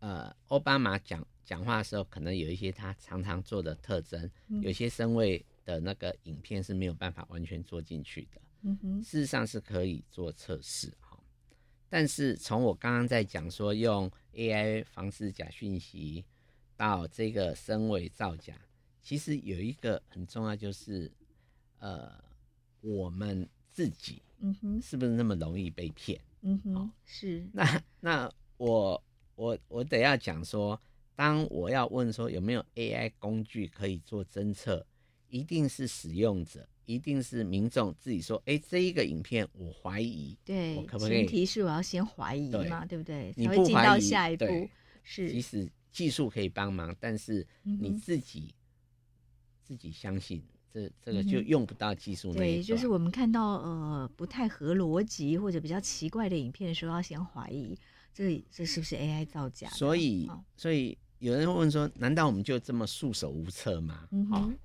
[0.00, 10.90] 嗯、呃奥巴马讲讲话的时候，可能有一些他常常做的特征，嗯、有些声位的那个影片是没有办法完全做进去的，嗯哼，事实上是可以做测试。
[11.94, 16.24] 但是从我刚刚在讲说用 AI 防止假讯息
[16.76, 18.52] 到这个升为造假，
[19.00, 21.08] 其实有一个很重要，就是
[21.78, 22.10] 呃，
[22.80, 26.20] 我们自己嗯哼，是不是那么容易被骗？
[26.40, 27.48] 嗯哼，哦、是。
[27.52, 29.00] 那那我
[29.36, 30.80] 我我得要讲说，
[31.14, 34.84] 当我要问说有没有 AI 工具可以做侦测，
[35.28, 36.68] 一定是使用者。
[36.86, 41.18] 一定是民众自己说，哎、欸，这一个影片我怀疑，对，我可不可以？
[41.18, 43.32] 前提是我要先怀疑嘛，对，对不对？
[43.36, 44.68] 你不怀疑，进到下一步
[45.02, 48.54] 是，即使技术可以帮忙，但是你自己、嗯、
[49.62, 50.42] 自己相信，
[50.72, 52.36] 这这个就用不到技术、嗯。
[52.36, 57.78] 对，就是我们看到呃不太合逻辑或者比较奇怪的影片的时候，要先怀疑，
[58.12, 59.68] 这这是不是 AI 造假？
[59.70, 64.08] 所以，所以有人会问说，难道我们就这么束手无策吗？
[64.10, 64.58] 嗯哼。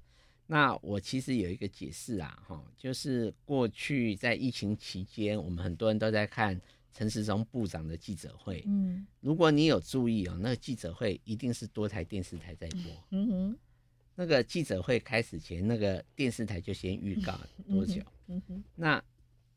[0.52, 6.60] 那我其实有一个解释啊，哈，就是过去在疫情期间，我们很多人都在看
[6.92, 8.64] 陈时中部长的记者会。
[8.66, 12.82] 嗯，如果你有注意哦，那个记者会一定是多台电视台在播。
[13.12, 13.58] 嗯哼，
[14.16, 18.02] 那个记者会开始前，那个电视台就先预告多久？
[18.26, 19.00] 嗯哼，那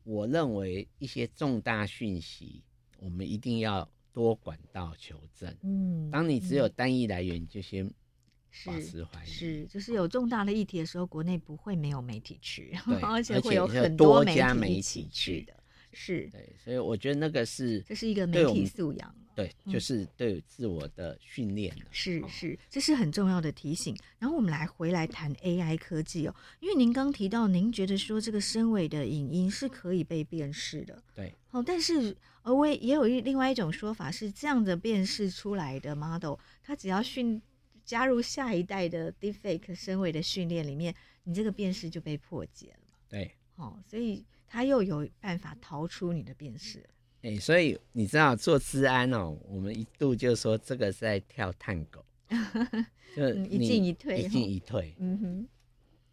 [0.03, 2.61] 我认为一些重大讯息，
[2.99, 5.51] 我们一定要多管道求证。
[5.63, 7.91] 嗯，当你只有单一来源，就先。
[8.55, 15.53] 是是，就是有重大的议题的时候，国内不会没有媒体去， 而且会有很多家媒体去的。
[15.91, 21.75] 是，对，所以我觉得那个是这是一个媒体素养，对，就是对自我的训练。
[21.89, 23.95] 是是，这是很重要的提醒。
[24.19, 31.33] 然后我们来回来谈 AI 科技哦，因为您刚提到，您觉得说这个声尾的影音是可以被辨识的，对。
[31.49, 37.41] 哦，但是呃，我也有一另外一种说法是，这样的辨识出来的 model，它只要训。
[37.85, 40.93] 加入下一代的 Deepfake 声位的训练里面，
[41.23, 42.97] 你这个辨识就被破解了。
[43.09, 46.79] 对，哦，所以他又有办法逃出你的辨识。
[47.21, 52.05] 哎、欸，所以你知道做治安哦，我们一度就说这个是在跳探狗，
[53.15, 54.95] 就一进一退，一进一退。
[54.99, 55.47] 嗯哼，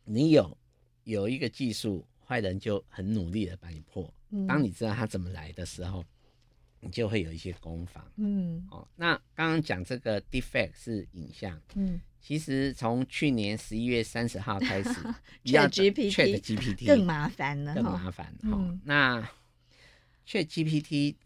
[0.04, 0.56] 你有
[1.04, 4.12] 有一个技术，坏人就很努力的把你破。
[4.30, 6.04] 嗯、当你知道他怎么来的时候。
[6.80, 14.90] 你就会有一些攻防，嗯，哦，那刚刚讲这个 Deepfake 是影像，嗯，其实从去年十一月三十号开始，
[15.44, 19.30] ChatGPT 更麻烦了，更麻烦，哈、嗯，那
[20.26, 21.16] ChatGPT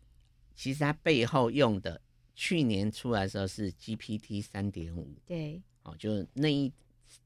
[0.57, 2.01] 其实它背后用的，
[2.35, 6.73] 去年出来的时候是 GPT 三点五，对，哦，就是那一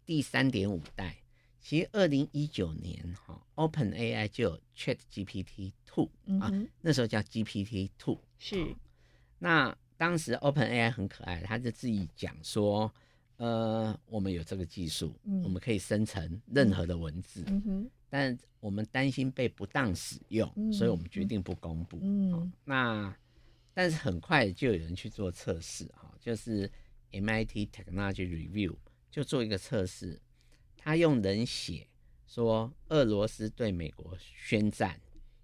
[0.04, 1.16] 第三点五代。
[1.60, 6.08] 其实二零一九年哈，OpenAI 就有 ChatGPT Two
[6.40, 8.20] 啊，那时候叫 GPT Two。
[8.38, 8.74] 是，
[9.38, 12.92] 那当时 OpenAI 很可爱，他就自己讲说，
[13.36, 17.44] 呃，我们有这个技术，嗯、我们可以生成任何的文字，
[18.08, 21.98] 但我们担心被不当使用，嗯、所以我们决定不公布。
[22.00, 23.14] 嗯，那
[23.74, 26.70] 但是很快就有人去做测试哈，就是
[27.10, 28.74] MIT Technology Review
[29.10, 30.20] 就做一个测试。
[30.88, 31.86] 他用人写
[32.26, 34.98] 说，俄罗斯对美国宣战，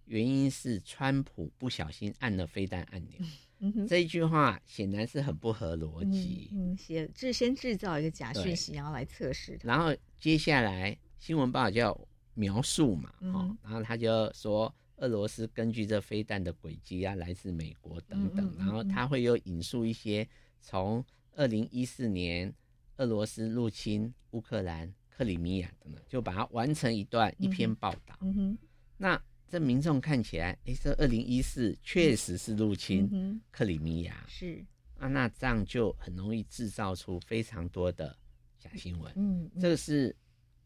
[0.07, 3.21] 原因是川普不小心按了飞弹按钮。
[3.59, 6.49] 嗯，这一句话显然是很不合逻辑。
[6.55, 9.59] 嗯，写制先制造一个假讯息，然后来测试。
[9.63, 18.51] 然后接下来新闻报道就要描述嘛，嗯、然后他就说，俄罗斯根据这飞弹的轨迹啊，来自美国等等。
[18.59, 20.27] 然后他会有引述一些
[20.63, 21.05] 从
[21.35, 22.51] 二零一四年
[22.97, 24.91] 俄罗斯入侵乌克兰。
[25.17, 28.19] 克里米亚等等，就把它完成一段一篇报道。
[28.21, 28.59] 嗯哼，
[28.97, 34.65] 那这民众看起来，哎，这二零一四确实是入侵克里米亚，是
[34.99, 38.17] 啊，那这样就很容易制造出非常多的
[38.59, 39.13] 假新闻。
[39.17, 40.15] 嗯，这个是。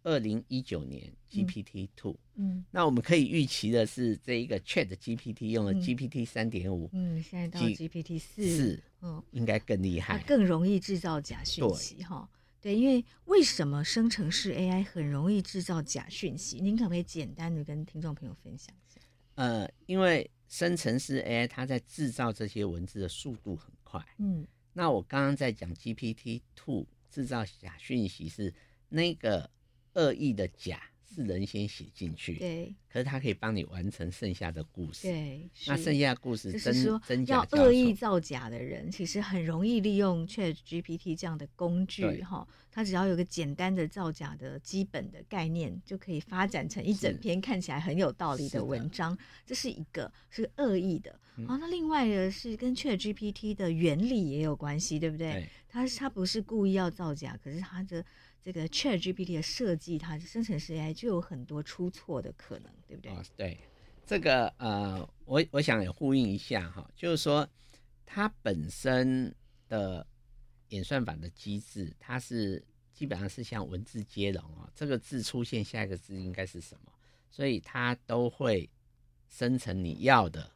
[0.04, 12.26] 二零一九年 GPT Two，嗯，那我们可以预期的是，这一个 Chat GPT 用了 GPT 三点五，嗯，现在到 GPT 四，嗯，应该更厉害，更容易制造假讯息哈。
[12.60, 16.60] 对，因为为什么生成式 AI 很容易制造假讯息？
[16.60, 19.00] 您可不可以简单的跟听众朋友分享一下？
[19.34, 28.54] 呃，因为生成式 AI 它在制造这些文字的速度很快，嗯，那我刚刚在讲 GPT Two 制造假讯息是
[28.88, 29.50] 那个。
[29.94, 30.80] 恶意的假
[31.14, 49.12] 是人先写进去，对，可是他可以帮你完成剩下的故事，对，那剩下的故事真就是说真假要恶意造假的人，其实很容易利用 ChatGPT 这样的工具哈，他只要有个简单的造假的基本的概念，就可以发展成一整篇看起来很有道理的文章。
[49.14, 55.32] 是这是一个是恶意的，好、嗯，那另外的是跟 ChatGPT 的原理也有关系，对不对？
[55.32, 58.04] 对，他他不是故意要造假，可是他的。
[58.42, 63.12] 这个 ChatGPT 的设计，它生成式 AI 就有很多出错的可能，对不对？
[63.12, 63.58] 哦，对，
[64.06, 67.48] 这个呃，我我想也呼应一下哈，就是说
[68.06, 69.34] 它本身
[69.68, 70.06] 的
[70.68, 72.64] 演算法的机制，它是
[72.94, 76.92] 基本上是像文字接龙啊，这个字出现，下一个字应该是什么，
[77.30, 78.70] 所以它都会
[79.28, 80.50] 生成你要的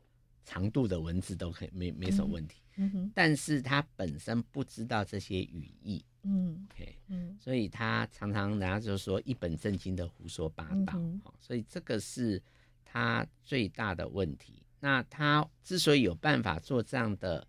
[0.44, 2.56] 长度的文字，都可以没没什么问题。
[2.58, 6.04] 嗯哼，但是他本身不知道这些语义。
[6.22, 12.40] 嗯，OK，嗯，所以他常常人家就说一本正经的胡说八道，嗯，所以这个是
[12.84, 14.62] 他最大的问题。
[14.78, 17.46] 那他之所以有办法做这样的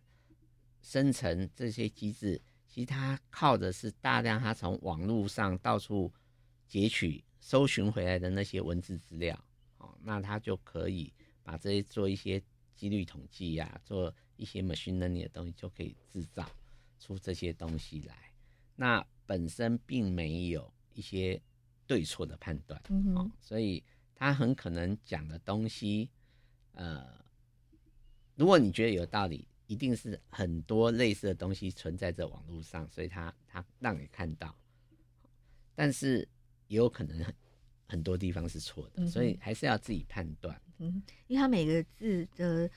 [0.82, 6.12] 生成这些机制，其实他靠的是大量他从网络上到处
[6.68, 9.40] 截取、搜寻回来的那些文字资料，
[9.78, 11.14] 哦，那他就可以
[11.44, 12.42] 把这些做一些
[12.76, 14.14] 几率统计呀，做
[14.44, 16.46] 一些 machine learning 的东西，就可以制造
[17.00, 18.14] 出这些东西来。
[18.76, 21.42] 那本身并没有一些
[21.88, 23.82] 对错的判断，嗯哦，所以
[24.14, 26.10] 他很可能讲的东西，
[26.74, 27.24] 呃，
[28.36, 34.54] 如果你觉得有道理，一定是很多类似的东西存在在网络上，所以他他让你看到，
[35.74, 36.28] 但是
[36.68, 37.34] 也有可能很
[37.88, 40.62] 很多地方是错的，嗯，所以还是要自己判断。
[40.80, 42.46] 嗯，因为他每个字的。
[42.46, 42.70] 呃，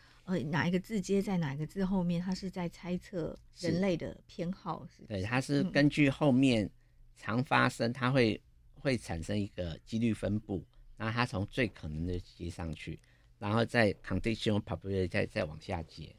[0.51, 2.21] 哪一个字接在哪一个字后面？
[2.21, 5.07] 它是在猜测人类的偏好是，是？
[5.07, 6.69] 对，它是根据后面
[7.17, 8.41] 常发生，它会
[8.75, 10.65] 会产生一个几率分布，
[10.97, 12.99] 然后它从最可能的接上去，
[13.39, 16.13] 然后再 conditional probability 再再往下接。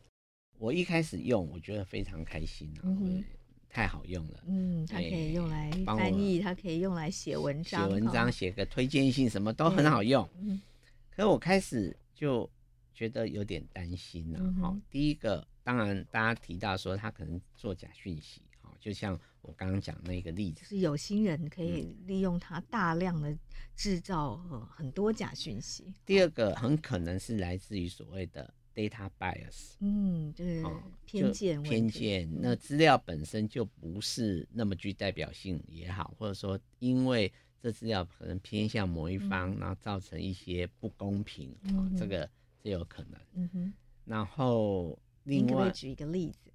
[0.57, 3.21] 我一开始用，我觉得非常开心啊，嗯、
[3.67, 4.43] 太好用了。
[4.47, 10.27] 嗯，它可以用来翻译，它可以用来写文章，写文章写个推荐信，什么都很好用。
[10.39, 10.61] 嗯，
[11.09, 12.49] 可是我开始就。
[12.97, 14.81] 觉得有点担心了、啊、哈、嗯。
[14.89, 23.37] 第一个，当然大家提到说他可能做假讯息，哈，就像我刚刚讲那个例子，是有心人可以利用他大量的
[23.75, 24.35] 制造
[24.75, 25.93] 很多假讯息、嗯。
[26.07, 30.65] 第二个，很可能是来自于所谓的 data bias，嗯，就是
[31.05, 32.27] 偏见，偏见。
[32.41, 37.31] 那资料本身就不是那么具代表性也好，或者说因为
[37.61, 42.27] 这资料可能偏向某一方，嗯、然后造成一些不公平，嗯、这个。
[42.67, 43.73] 也有可能，嗯哼。
[44.05, 46.51] 然后另外，您可不可以举一个例子？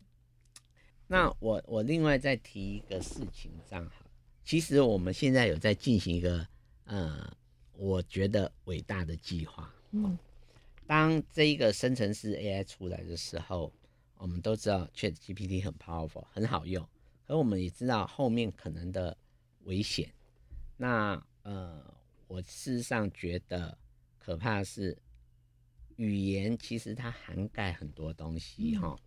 [1.06, 4.06] 那我我另外再提一个事情，这样好。
[4.44, 6.46] 其实我们现在有在进行一个，
[6.84, 7.30] 呃，
[7.72, 9.72] 我觉得伟大的计划。
[9.90, 10.18] 嗯。
[10.86, 13.72] 当这一个生成式 AI 出来的时候，
[14.16, 16.86] 我们都知道 ChatGPT 很 powerful，很好用。
[17.26, 19.16] 可我们也知道后面可能的
[19.64, 20.12] 危险。
[20.76, 21.82] 那呃，
[22.26, 23.76] 我事实上觉得
[24.18, 24.96] 可怕的是。
[25.96, 28.98] 语言其实它涵盖很多东西哈、嗯，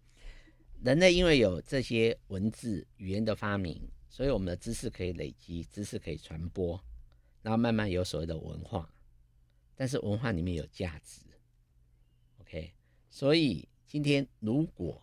[0.83, 6.79] 人类因为有这些文字语言的发明，所以我们的知识可以累积，知识可以传播，
[7.41, 8.89] 然后慢慢有所谓的文化，
[9.75, 11.21] 但是文化里面有价值
[12.41, 12.73] ，OK，
[13.09, 15.01] 所以今天如果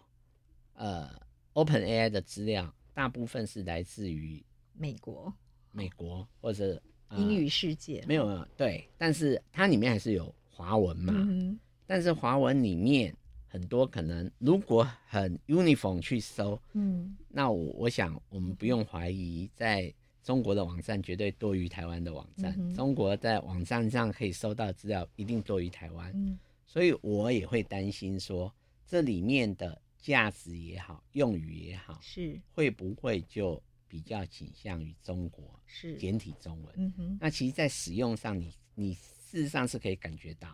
[0.75, 1.11] 呃
[1.55, 5.33] OpenAI 的资料大部分是来自于美国，
[5.71, 11.13] 美国或者、呃、英语世界没有对，但是它里面还是有华文嘛。
[11.17, 11.59] 嗯
[11.93, 13.15] 但是华文里面
[13.47, 22.75] 很多可能，如果很 uniform 去搜，嗯，那我我想我们不用怀疑，在中国的网站绝对多于台湾的网站，嗯。
[22.75, 28.51] 中国在网站上可以搜到的资料一定多于台湾，嗯，所以我也会担心说，
[28.87, 32.41] 这里面的价值也好，用语也好，是。
[32.55, 35.95] 会不会就比较倾向于中国是。
[35.99, 36.73] 简体中文。
[36.79, 40.49] 嗯哼，那其实，在使用上你，你你事实上是可以感觉到，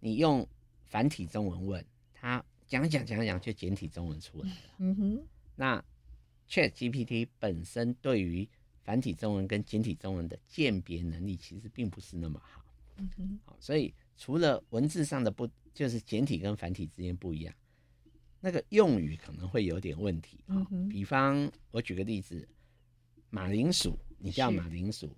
[0.00, 0.44] 你用
[0.92, 1.82] 繁体中文问
[2.12, 4.56] 他，讲讲讲讲就简体中文出来了。
[4.76, 5.26] 嗯哼，
[5.56, 5.82] 那
[6.46, 8.46] Chat GPT 本身对于
[8.84, 12.62] 繁体中文跟简体中文的鉴别能力其实并不是那么好。
[12.98, 17.54] 嗯哼，所以除了文字上的不，就是简体跟繁体之间不一样，
[18.38, 20.44] 那个用语可能会有点问题。
[20.48, 22.46] 嗯哼，比方我举个例子。
[23.34, 25.10] 马铃薯，你叫马铃薯，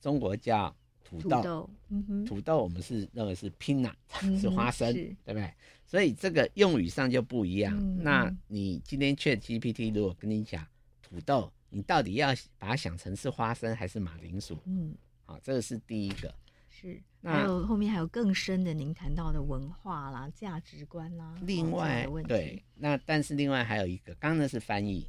[0.00, 0.72] 中国叫
[1.08, 1.36] 土豆。
[1.36, 5.52] 土豆，嗯哼，土豆我们是认为是 peanut，、嗯、是花生，对不对？
[5.86, 7.76] 所以这个用语上就不一样。
[7.78, 10.66] 嗯、那你今天 Chat GPT 如果跟你讲
[11.00, 14.58] 土豆，你到底要把它想成是花生还是马铃薯？
[14.64, 14.94] 嗯，
[15.24, 16.34] 好，这个是第一个。
[16.68, 21.34] 是，还有后面还有更深的，您谈到的文化啦、价值观啦。
[21.42, 25.08] 另外，对，那但是另外还有一个，刚刚那是翻译。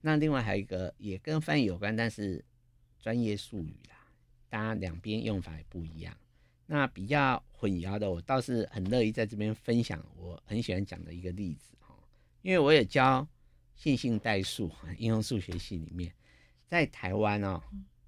[0.00, 2.44] 那另外还有一个也跟翻译有关，但是
[3.00, 3.96] 专业术语啦，
[4.48, 6.16] 大家两边用法也不一样。
[6.66, 11.94] 那比较混淆的，我倒是很乐意在这边分享我很喜欢讲的一个例子哈，
[12.42, 13.26] 因为我也教
[13.74, 16.12] 线性代数 应用数学系里面，
[16.66, 17.62] 在台湾哦，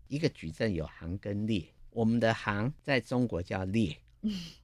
[0.09, 3.97] 一个矩阵有行跟列，我们的行在中国叫列，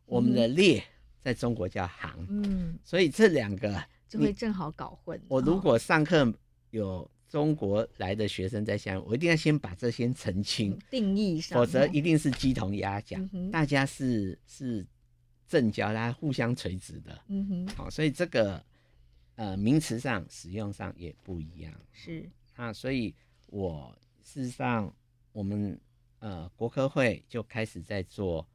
[0.04, 0.84] 我们的列
[1.22, 5.18] 在中国叫行，嗯，所以这两个就会正好搞混。
[5.28, 6.30] 我如果上课
[6.68, 13.50] 有中国来的学生在香港，我一定要先把这些澄清定义上，否则一定是鸡同鸭讲，嗯。
[13.50, 14.86] 大家是是
[15.48, 17.20] 正交，大家互相垂直的。
[17.28, 18.64] 嗯哼，好，所以这个
[19.34, 21.72] 呃名词上使用上也不一样。
[21.92, 23.14] 是啊，所以
[23.48, 24.92] 我事实上
[25.32, 25.78] 我们
[26.20, 28.46] 呃国科会就开始在做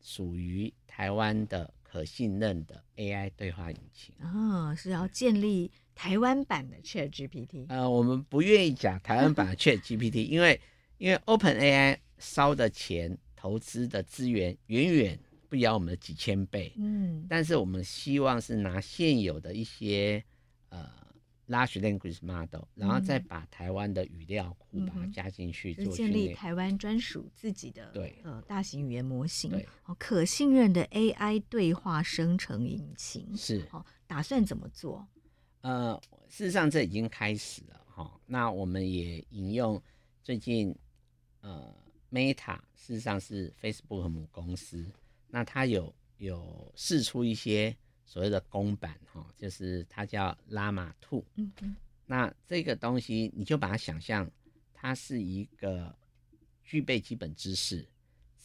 [0.00, 4.14] 属于台湾的可信任的 AI 对话引擎。
[4.20, 5.70] 啊，哦，是要建立。
[5.96, 10.60] 台湾版的 Chat GPT，呃，我们不愿意讲台湾版的 Chat GPT， 因为
[10.98, 15.18] 因为 Open AI 烧的钱、投资的资源远远
[15.48, 20.22] 不要我们的几千倍，嗯，但是我们希望是拿现有的一些
[20.68, 20.86] 呃
[21.48, 28.20] Large Language Model，然后再把台湾的语料库把它加进去做建立台湾专属自己的对。
[28.22, 29.66] 呃大型语言模型，对，
[29.98, 33.34] 可信任的 AI 对话生成引擎。
[33.36, 35.06] 是，哦，打算怎么做？
[35.66, 38.20] 呃，事实上这已经开始了哈。
[38.24, 39.82] 那我们也引用
[40.22, 40.72] 最近
[41.40, 41.74] 呃
[42.08, 44.86] ，Meta 事实上是 Facebook 母公司，
[45.26, 51.24] 那它有有试出一些所谓的公版哈，就是它叫 Llama 2。
[51.34, 51.74] 嗯嗯。
[52.06, 54.30] 那这个东西你就把它想象，
[54.72, 55.92] 它是一个
[56.62, 57.84] 具备基本知识。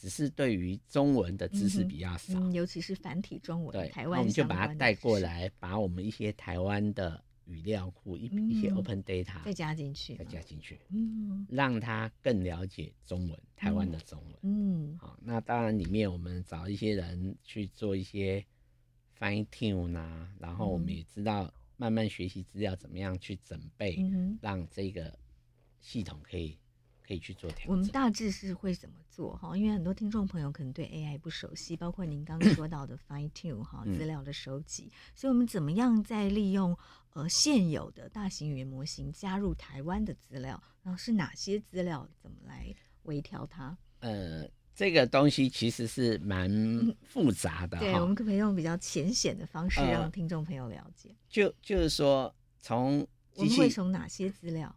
[0.02, 3.72] 只是对于中文的知识比较少，嗯嗯、尤其是繁体中文。
[3.72, 14.36] 对，台湾，我们就把它带过来，把我们一些台湾的语料库一、嗯、一些 open data 再加进去，再加进去，嗯，让他更了解中文，台湾的中文。
[14.42, 18.44] 嗯，好，那当然里面我们找一些人去做一些
[19.16, 25.16] fine tune 啊，然后我们也知道慢慢学习资料怎么样去准备，嗯、让这个
[25.78, 26.58] 系统可以。
[27.12, 27.66] 可以去做调整。
[27.68, 29.54] 我们大致是会怎么做哈？
[29.54, 36.74] 因为很多听众朋友可能对 AI 不熟悉，包括您刚刚说到的 Fine Tune 哈资料的收集，所以我们怎么样在利用
[37.12, 43.76] 呃现有的大型语言模型加入台湾的资料，然后是哪些资料，怎么来微调它？
[44.00, 46.50] 呃，这个东西其实是蛮
[47.04, 47.78] 复杂的。
[47.78, 51.10] 对，我们可不可以用比较浅显的方式让听众朋友了解？
[51.10, 54.74] 呃、就就是说，从我们会从哪些资料？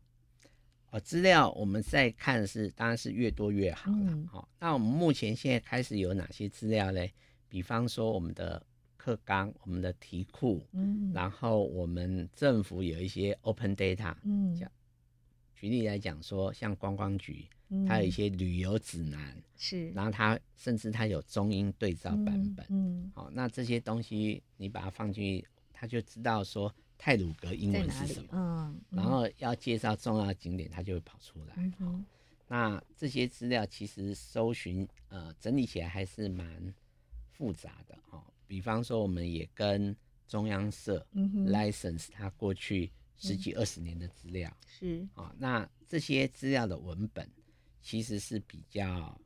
[0.99, 4.27] 资料我们在看是，当然是越多越好了。
[4.31, 7.05] 好、嗯，那我们目前现在开始有哪些资料呢？
[7.49, 8.65] 比方说我们的
[8.97, 14.59] 课纲、我们的题库，嗯，然后我们政府有一些 open data，嗯，
[15.53, 17.45] 举例来讲说，像观光局，
[17.87, 26.73] 它有一些旅游指南，是、嗯，然后它甚至它有中英对照版本，嗯，好、嗯，那这些东西你把它放进去，它就知道说。
[26.97, 28.29] 太鲁格英文是什么？
[28.31, 31.53] 嗯，然后要介绍重要的景点，它就会跑出来。
[31.79, 32.05] 嗯，
[32.47, 36.73] 那这些资料其实搜寻呃整理起来还是蛮
[37.31, 38.23] 复杂的哦。
[38.47, 39.95] 比方说，我们也跟
[40.27, 47.29] 中央社 license 它过去十几二十年的资料是啊，那这些资料的文本
[47.81, 49.19] 其实是比较。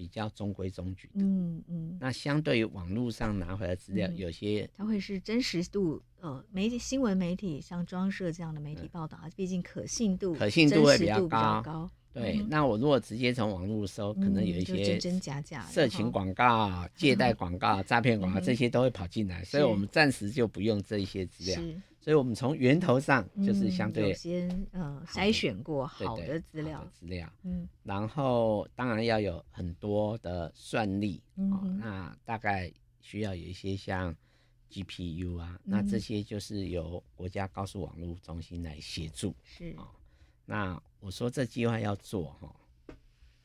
[0.00, 1.98] 比较中规中矩的，嗯嗯。
[2.00, 11.60] 那相对于网络上拿回来资料，嗯，有些它会是真实度，呃，媒体新闻媒体像中央社这样的媒体报道，毕竟可信度可信度会比较高。
[11.62, 21.60] 高对，嗯，那我如果直接从网络搜，可能有一些真真假假、色情广告、借 贷广告、诈骗广告这些都会跑进来，所以我们暂时就不用这一些资料。
[22.02, 32.72] 所以我们从源头上就是相对、嗯、先呃筛选过好的资料，资料，嗯，然后当然要有很多的算力，嗯、哦，那大概
[33.02, 34.16] 需要有一些像
[34.70, 39.86] GPU 啊，嗯、那这些就是由国家高速网络中心来协助，是、哦，
[40.46, 42.48] 那我说这计划要做哈、
[42.86, 42.94] 哦，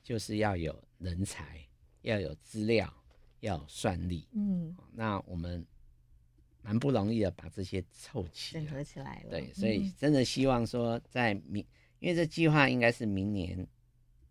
[0.02, 1.60] 就是要有人才，
[2.04, 2.92] 要有资料，
[3.42, 5.66] 要有算力，嗯，那我们。
[6.66, 9.30] 蛮不容易的，把这些凑齐整合起来了。
[9.30, 11.68] 对，所以真的希望说，在明，嗯、
[12.00, 13.68] 因为这计划应该是明年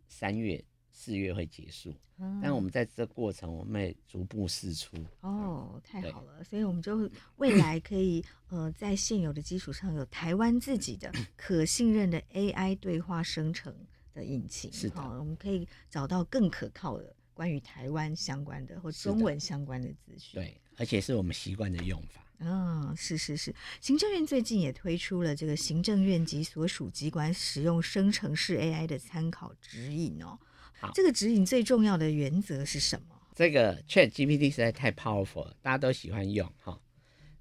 [0.09, 4.97] 三月、四月会结束，嗯、但我们在这过程，我们会逐步试出。
[5.21, 6.43] 哦，太好了！
[6.43, 13.73] 所以我们就未来可以呃，在现有的基础上，有台湾自己的可信任的 AI 对话生成
[14.13, 14.73] 的引擎。
[14.73, 20.41] 是的，我们可以找到更可靠的关于台湾相关的或中文相关的资讯。
[20.41, 22.24] 对，而且是我们习惯的用法。
[22.45, 30.39] 嗯、哦，是是是，行政院最近也推出了这个行政院及所属机关使用生成式 AI 的参考指引哦。
[30.79, 33.17] 好，这个指引最重要的原则是什么？
[33.35, 36.79] 这个 Chat GPT 实在太 powerful 了，大家都喜欢用哈。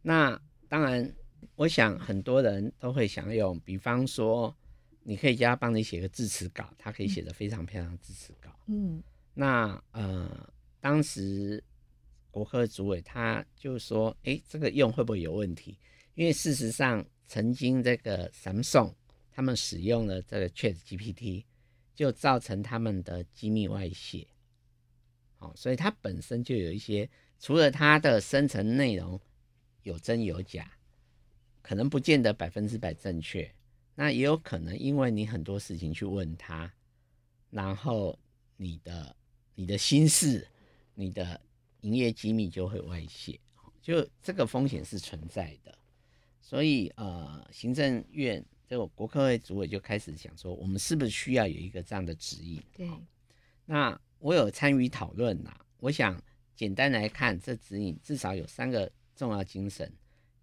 [0.01, 1.13] 那当然，
[1.55, 4.55] 我想很多人都会想用，比方说，
[5.03, 8.49] 你可以叫他帮你写个致辞稿，他可以写得非常漂亮的致辞稿。
[8.67, 10.49] 嗯，那呃，
[10.79, 11.63] 当时。
[12.33, 15.77] 国科主委他就说：“哎、欸，这个用会不会有问题？
[16.15, 18.91] 因为事实上，曾经这个 Samsung
[19.31, 21.43] 他们使用了这个 Chat GPT，
[21.93, 24.25] 就造成他们的机密外泄。
[25.37, 27.07] 好，所以它本身就有一些，
[27.39, 29.21] 除了它的生成内容
[29.83, 30.71] 有真有假，
[31.61, 33.47] 可能不见得百分之百正确。
[33.93, 36.73] 那也有可能因为你很多事情去问他，
[37.51, 38.17] 然后
[38.57, 39.15] 你的
[39.53, 40.47] 你的心事，
[40.95, 41.39] 你的。”
[41.83, 43.39] 营业机密就会外泄，
[43.81, 45.77] 就这个风险是存在的，
[46.41, 52.63] 所以呃，行政院就国科会主委就开始想说，我们是不是需要有一个这样的指引？
[52.73, 52.89] 对，
[53.65, 55.53] 那我有参与讨论呐。
[55.79, 56.19] 我想
[56.55, 59.91] 简单来看，这指引至少有三个重要精神。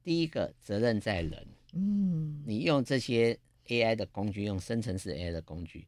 [0.02, 5.86] 第一个，责任在人，嗯，你用这些 AI 的工具，用生成式 AI 的工具，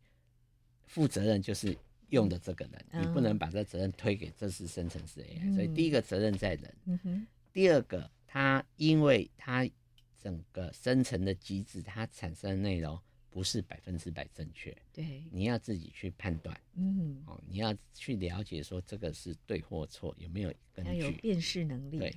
[0.86, 1.76] 负责任就是。
[2.12, 6.76] 用的这个人，你不能把这责任推给这是生成式 AI，、嗯、所以第一个责任在人。
[6.84, 9.68] 嗯、哼第二个，它因为它
[10.16, 13.00] 整个生成的机制，它产生的内容
[13.30, 14.76] 不是百分之百正确。
[14.92, 16.58] 对，你要自己去判断。
[16.74, 20.98] 嗯，哦，你要去了解说这个是对或错，有没有根据？
[20.98, 21.98] 要有辨识能力。
[21.98, 22.14] 对。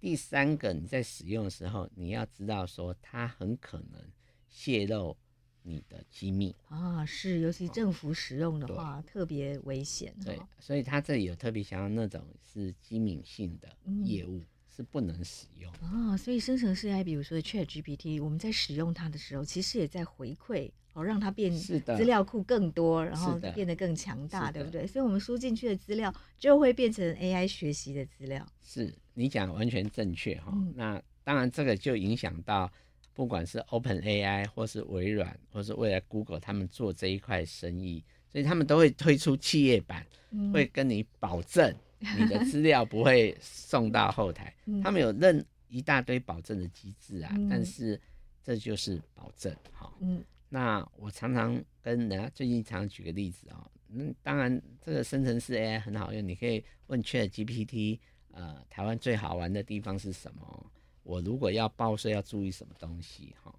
[0.00, 4.00] 第三个，你在使用的时候，你要知道说它很可能
[4.48, 5.16] 泄露。
[5.64, 10.14] 你的机密啊，是，尤其政府使用的话，哦、特别危险。
[10.24, 13.68] 对，所以他这里有特别想要那种是机敏性的
[14.04, 16.16] 业务、嗯、是不能使用啊。
[16.16, 24.84] 所以生成式 AI，比如说 ChatGPT，我们在使用它的时候，其实也在回馈，哦，让它变资料库更多，然后变得更强大，对不对？
[24.84, 28.44] 所以我们输进去的资料就会变成 AI 学习的资料。
[28.60, 30.50] 是你讲完全正确哈。
[30.52, 32.68] 嗯、那当然，这个就影响到。
[33.14, 41.74] 不管是 Open AI 或是微软，或是未来 Google，他们做这一块生意，所以他们都会推出企业版，嗯、会跟你保证
[42.18, 44.54] 你的资料不会送到后台。
[44.66, 48.00] 嗯、他们有认一大堆保证的机制啊，嗯、但是
[48.42, 49.92] 这就是保证哈。
[50.00, 57.98] 嗯，那我常常跟人家最近常常举个例子啊，嗯，当然这个生成式 AI 很好用，你可以问 ChatGPT，
[58.32, 60.70] 呃，台湾最好玩的地方是什么？
[61.02, 63.34] 我如果要报税，要注意什么东西？
[63.42, 63.54] 哈，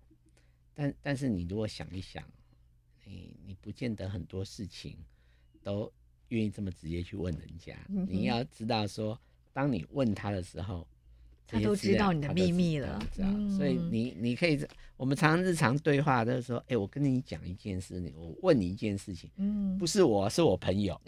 [0.73, 2.23] 但但是你如果想一想，
[3.05, 4.97] 你你不见得很多事情
[5.61, 5.91] 都
[6.29, 7.77] 愿意这么直接去问人家。
[7.89, 9.19] 嗯、你要知道说，
[9.51, 10.87] 当你问他的时候。
[11.47, 12.99] 他都知道你的秘密了，
[13.57, 14.59] 所以你你可以，
[14.97, 20.99] 我们常常日常对话都是说，哎、欸，我跟你讲一件事，你我问你一件事情，嗯，不是我，是我朋友，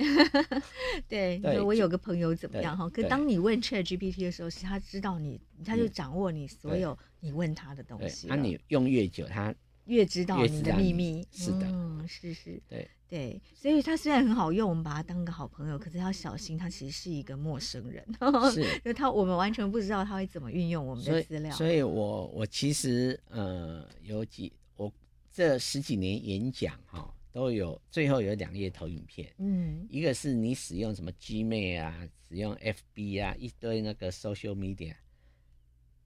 [1.07, 2.87] 对，对我有个朋友怎么样哈？
[2.89, 9.53] 可当你问 ChatGPT 的时候，是他知道你，他就掌握你所有你问他的东西，那你用越久，他
[9.85, 12.89] 越知道你的秘密，是的，嗯，是是，对。
[13.07, 18.03] 对，所以它虽然很好用，我们把它当个好朋友，可是要小心，它其实是一个陌生人，
[18.51, 21.55] 是， 因为他我们完全不知道他会怎么运用我们的资料。
[21.55, 24.91] 所以，所以我我其实呃有几我
[25.31, 34.95] 这十几年演讲哈、哦、都有最后有两页投影片，嗯，一个是你使用什么 Gmail 啊，使用 FB 啊，一堆那个 social media，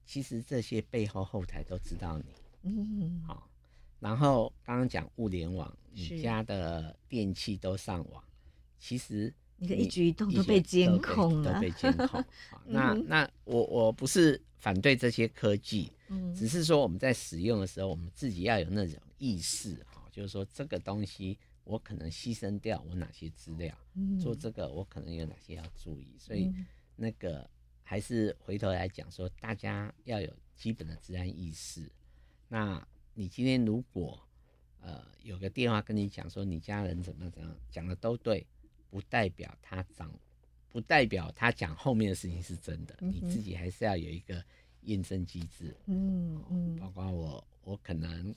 [0.04, 2.24] 其实这些背后后台都知道你，
[2.70, 3.42] 嗯，好、哦。
[4.00, 8.24] 然后刚刚讲物联网，你家的电器都上网，
[8.78, 12.24] 其实你的一举一动都被监控了，都被监控。
[12.66, 26.50] 那那我我不是反对这些科技，嗯，只是说我们在使用的时候，我们自己要有那种意识哈，就是说这个东西我可能牺牲掉我哪些资料，嗯，做这个我可能有哪些要注意，所以
[26.96, 27.48] 那个
[27.82, 31.90] 还是回头来讲说，大家要有基本的治安意识。
[32.48, 32.82] 那
[33.14, 34.20] 你今天如果
[34.80, 38.46] 呃有个电话跟你讲说你家人怎么怎么讲的都对。
[38.92, 40.12] 不代表他讲，
[40.68, 42.96] 不代表他讲后面的事情是真的。
[43.02, 44.44] 嗯、你自己还是要有一个
[44.80, 45.72] 验证机制。
[45.86, 48.34] 嗯嗯，包括我，我可能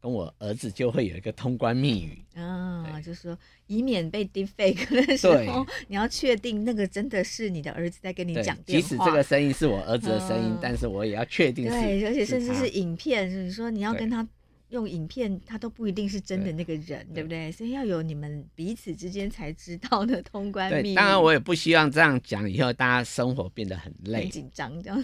[0.00, 8.82] 跟我儿子就会有一个通关密语啊，就是说以免被 deepfake 的时候，你要确定那个真的是你的儿子在跟你讲电话。
[8.82, 11.70] 即使这个声音是我儿子的声音，嗯、但是我也要确定是。
[11.70, 14.26] 对，而且甚至是影片，就是说你要跟他。
[14.70, 17.50] 用影片，他都不一定是真的那个人，对，对不对？
[17.50, 20.94] 所以要有你们彼此之间才知道的通关密语。
[20.94, 25.02] 当然，我也不希望这样讲以后大家生活变得很累、很紧张这样。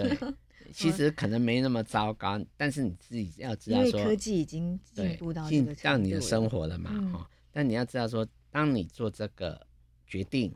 [0.64, 7.26] 对，其实可能没那么糟糕，但是你自己要知道说，因为科技已经进步到这个到你的生活了嘛，哈、嗯。
[7.52, 9.60] 但你要知道说，当你做这个
[10.06, 10.52] 决定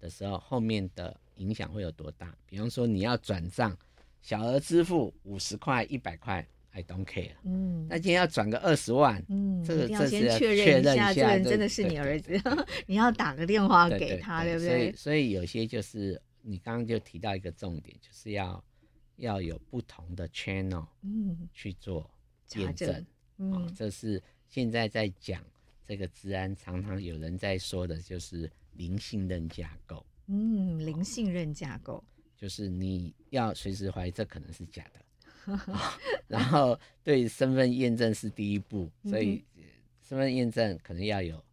[0.00, 2.34] 的时候，后面的影响会有多大？
[2.46, 3.76] 比方说，你要转账，
[4.20, 6.46] 小额支付五十块、一百块。
[6.74, 7.32] I don't care。
[7.44, 12.40] 嗯，那今天要转个二十万，嗯，这个要先确认一下，这个人真的是你儿子，
[12.86, 14.68] 你要打个电话给他，对不对？
[14.68, 18.64] 所以，所以有些就是你刚刚就提到一个重点，就是要
[19.16, 22.10] 要有不同的 channel，嗯，去做
[22.54, 23.06] 验证，
[23.38, 25.44] 嗯，这是现在在讲
[25.84, 32.02] 这个治安，常常有人在说的，就是零信任架构，嗯，零信任架构，
[32.36, 35.00] 就是你要随时怀疑这可能是假的。
[36.28, 39.44] 然后对身份验证是第一步，所以
[40.00, 41.44] 身份验证可能要有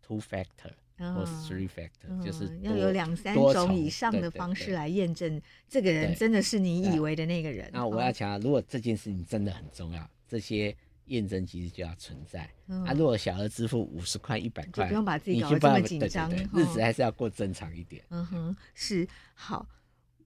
[0.00, 7.68] two factor 或 three factor，就是要有两三种以上的方式来验证这个人真的是你以为的那个人。
[7.72, 10.76] 那我要强调，如果这件事情真的很重要，这些
[11.06, 12.42] 验证机制就要存在。
[12.86, 18.04] 啊，如果小额支付五十块、一百块，不用把自己搞得这么紧张，日子还是要过正常一点。
[18.10, 19.68] 嗯哼，是好。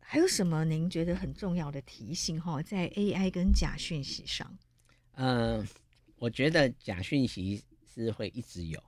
[0.00, 2.62] 还有什么您觉得很重要的提醒哈？
[2.62, 4.56] 在 AI 跟假讯息上，
[5.16, 5.66] 嗯、呃，
[6.16, 7.62] 我觉得假讯息
[7.94, 8.82] 是会一直有。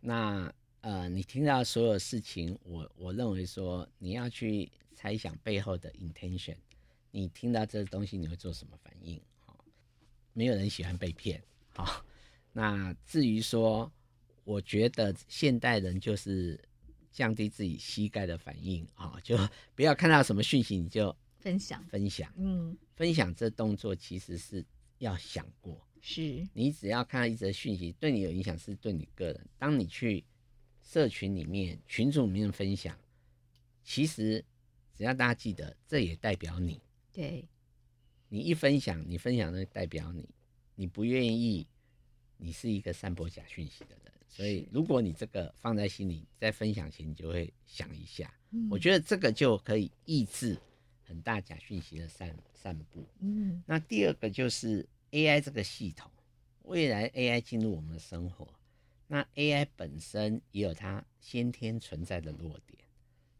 [0.00, 0.52] 那
[0.86, 6.54] 呃，你听到所有事情，我我认为说你要去猜想背后的 intention。
[7.10, 9.20] 你听到这个东西，你会做什么反应？
[9.44, 9.52] 哈，
[10.32, 11.42] 没有人喜欢被骗。
[11.70, 12.04] 好，
[12.52, 13.90] 那至于说，
[14.44, 16.58] 我觉得现代人就是。
[17.10, 19.38] 降低自己膝盖的反应啊，就
[19.74, 22.30] 不要看到什么讯息你就分享分享。
[22.36, 24.62] 嗯，分享这动作其实是
[24.98, 29.48] 要想过，是你只要看到一则讯息对你有影响，是对你个人。
[29.58, 30.22] 当你去
[30.86, 32.96] 社群里面、群组里面分享，
[33.82, 34.42] 其实
[34.96, 36.80] 只要大家记得，这也代表你。
[37.12, 37.44] 对，
[38.28, 40.28] 你一分享，你分享的代表你，
[40.76, 41.66] 你不愿意，
[42.36, 44.12] 你是一个散播假讯息的人。
[44.28, 48.32] 所以，如果你这个放在心里，在分享前你就会想一下。
[48.50, 50.56] 嗯，我觉得这个就可以抑制
[51.02, 53.04] 很大假讯息的散散布。
[53.18, 56.08] 嗯，那第二个就是 AI 这个系统，
[56.62, 58.46] 未来 AI 进入我们的生活，
[59.08, 62.78] 那 AI 本身也有它先天存在的弱点，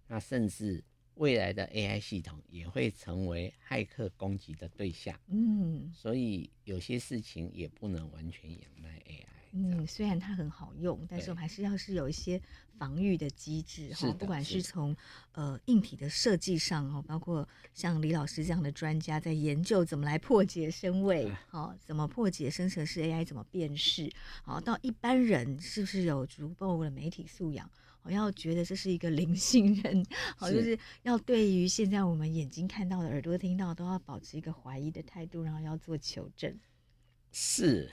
[0.08, 0.82] 那甚至
[1.14, 5.18] 未来的 AI 系统也会成为骇客攻击的对象。
[5.28, 9.26] 嗯，所以有些事情也不能完全仰赖 AI。
[9.56, 12.38] 嗯，虽然它很好用，但是我们还是要是有一些
[12.78, 14.94] 防御的机制哈，不管是从
[15.32, 27.70] 呃硬体的设计上哈，包括像李老师这样的专家在研究怎么来破解深伪，好，怎么破解生成式 AI，怎么辨识，好，到一般人是不是有足够的媒体素养，
[28.02, 30.04] 我要觉得这是一个零信任，
[30.36, 30.78] 好，就是。
[31.02, 36.52] 要对于现在我们眼睛看到的、耳朵听到都要保持一个怀疑的态度，然后要做求证。
[37.38, 37.86] 是，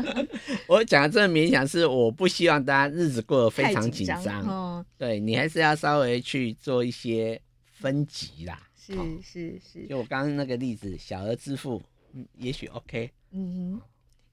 [0.68, 4.42] 我讲的这个勉强，是我不希望大家日子过得非常紧张。
[4.46, 7.40] 哦，对，你还是要稍微去做一些
[7.72, 8.60] 分级啦。
[8.76, 11.82] 是是是，就我刚刚那个例子，小额支付，
[12.12, 13.10] 嗯，也许 OK。
[13.30, 13.82] 嗯哼，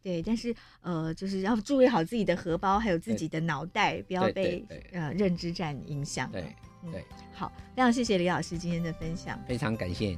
[0.03, 6.29] 对，但是呃，就是要注意好自己的荷包，还有自己的脑袋，不要被呃认知战影响。
[6.29, 6.43] 对
[6.91, 10.17] 对，好，非常谢谢李老师今天的分享，非常感谢。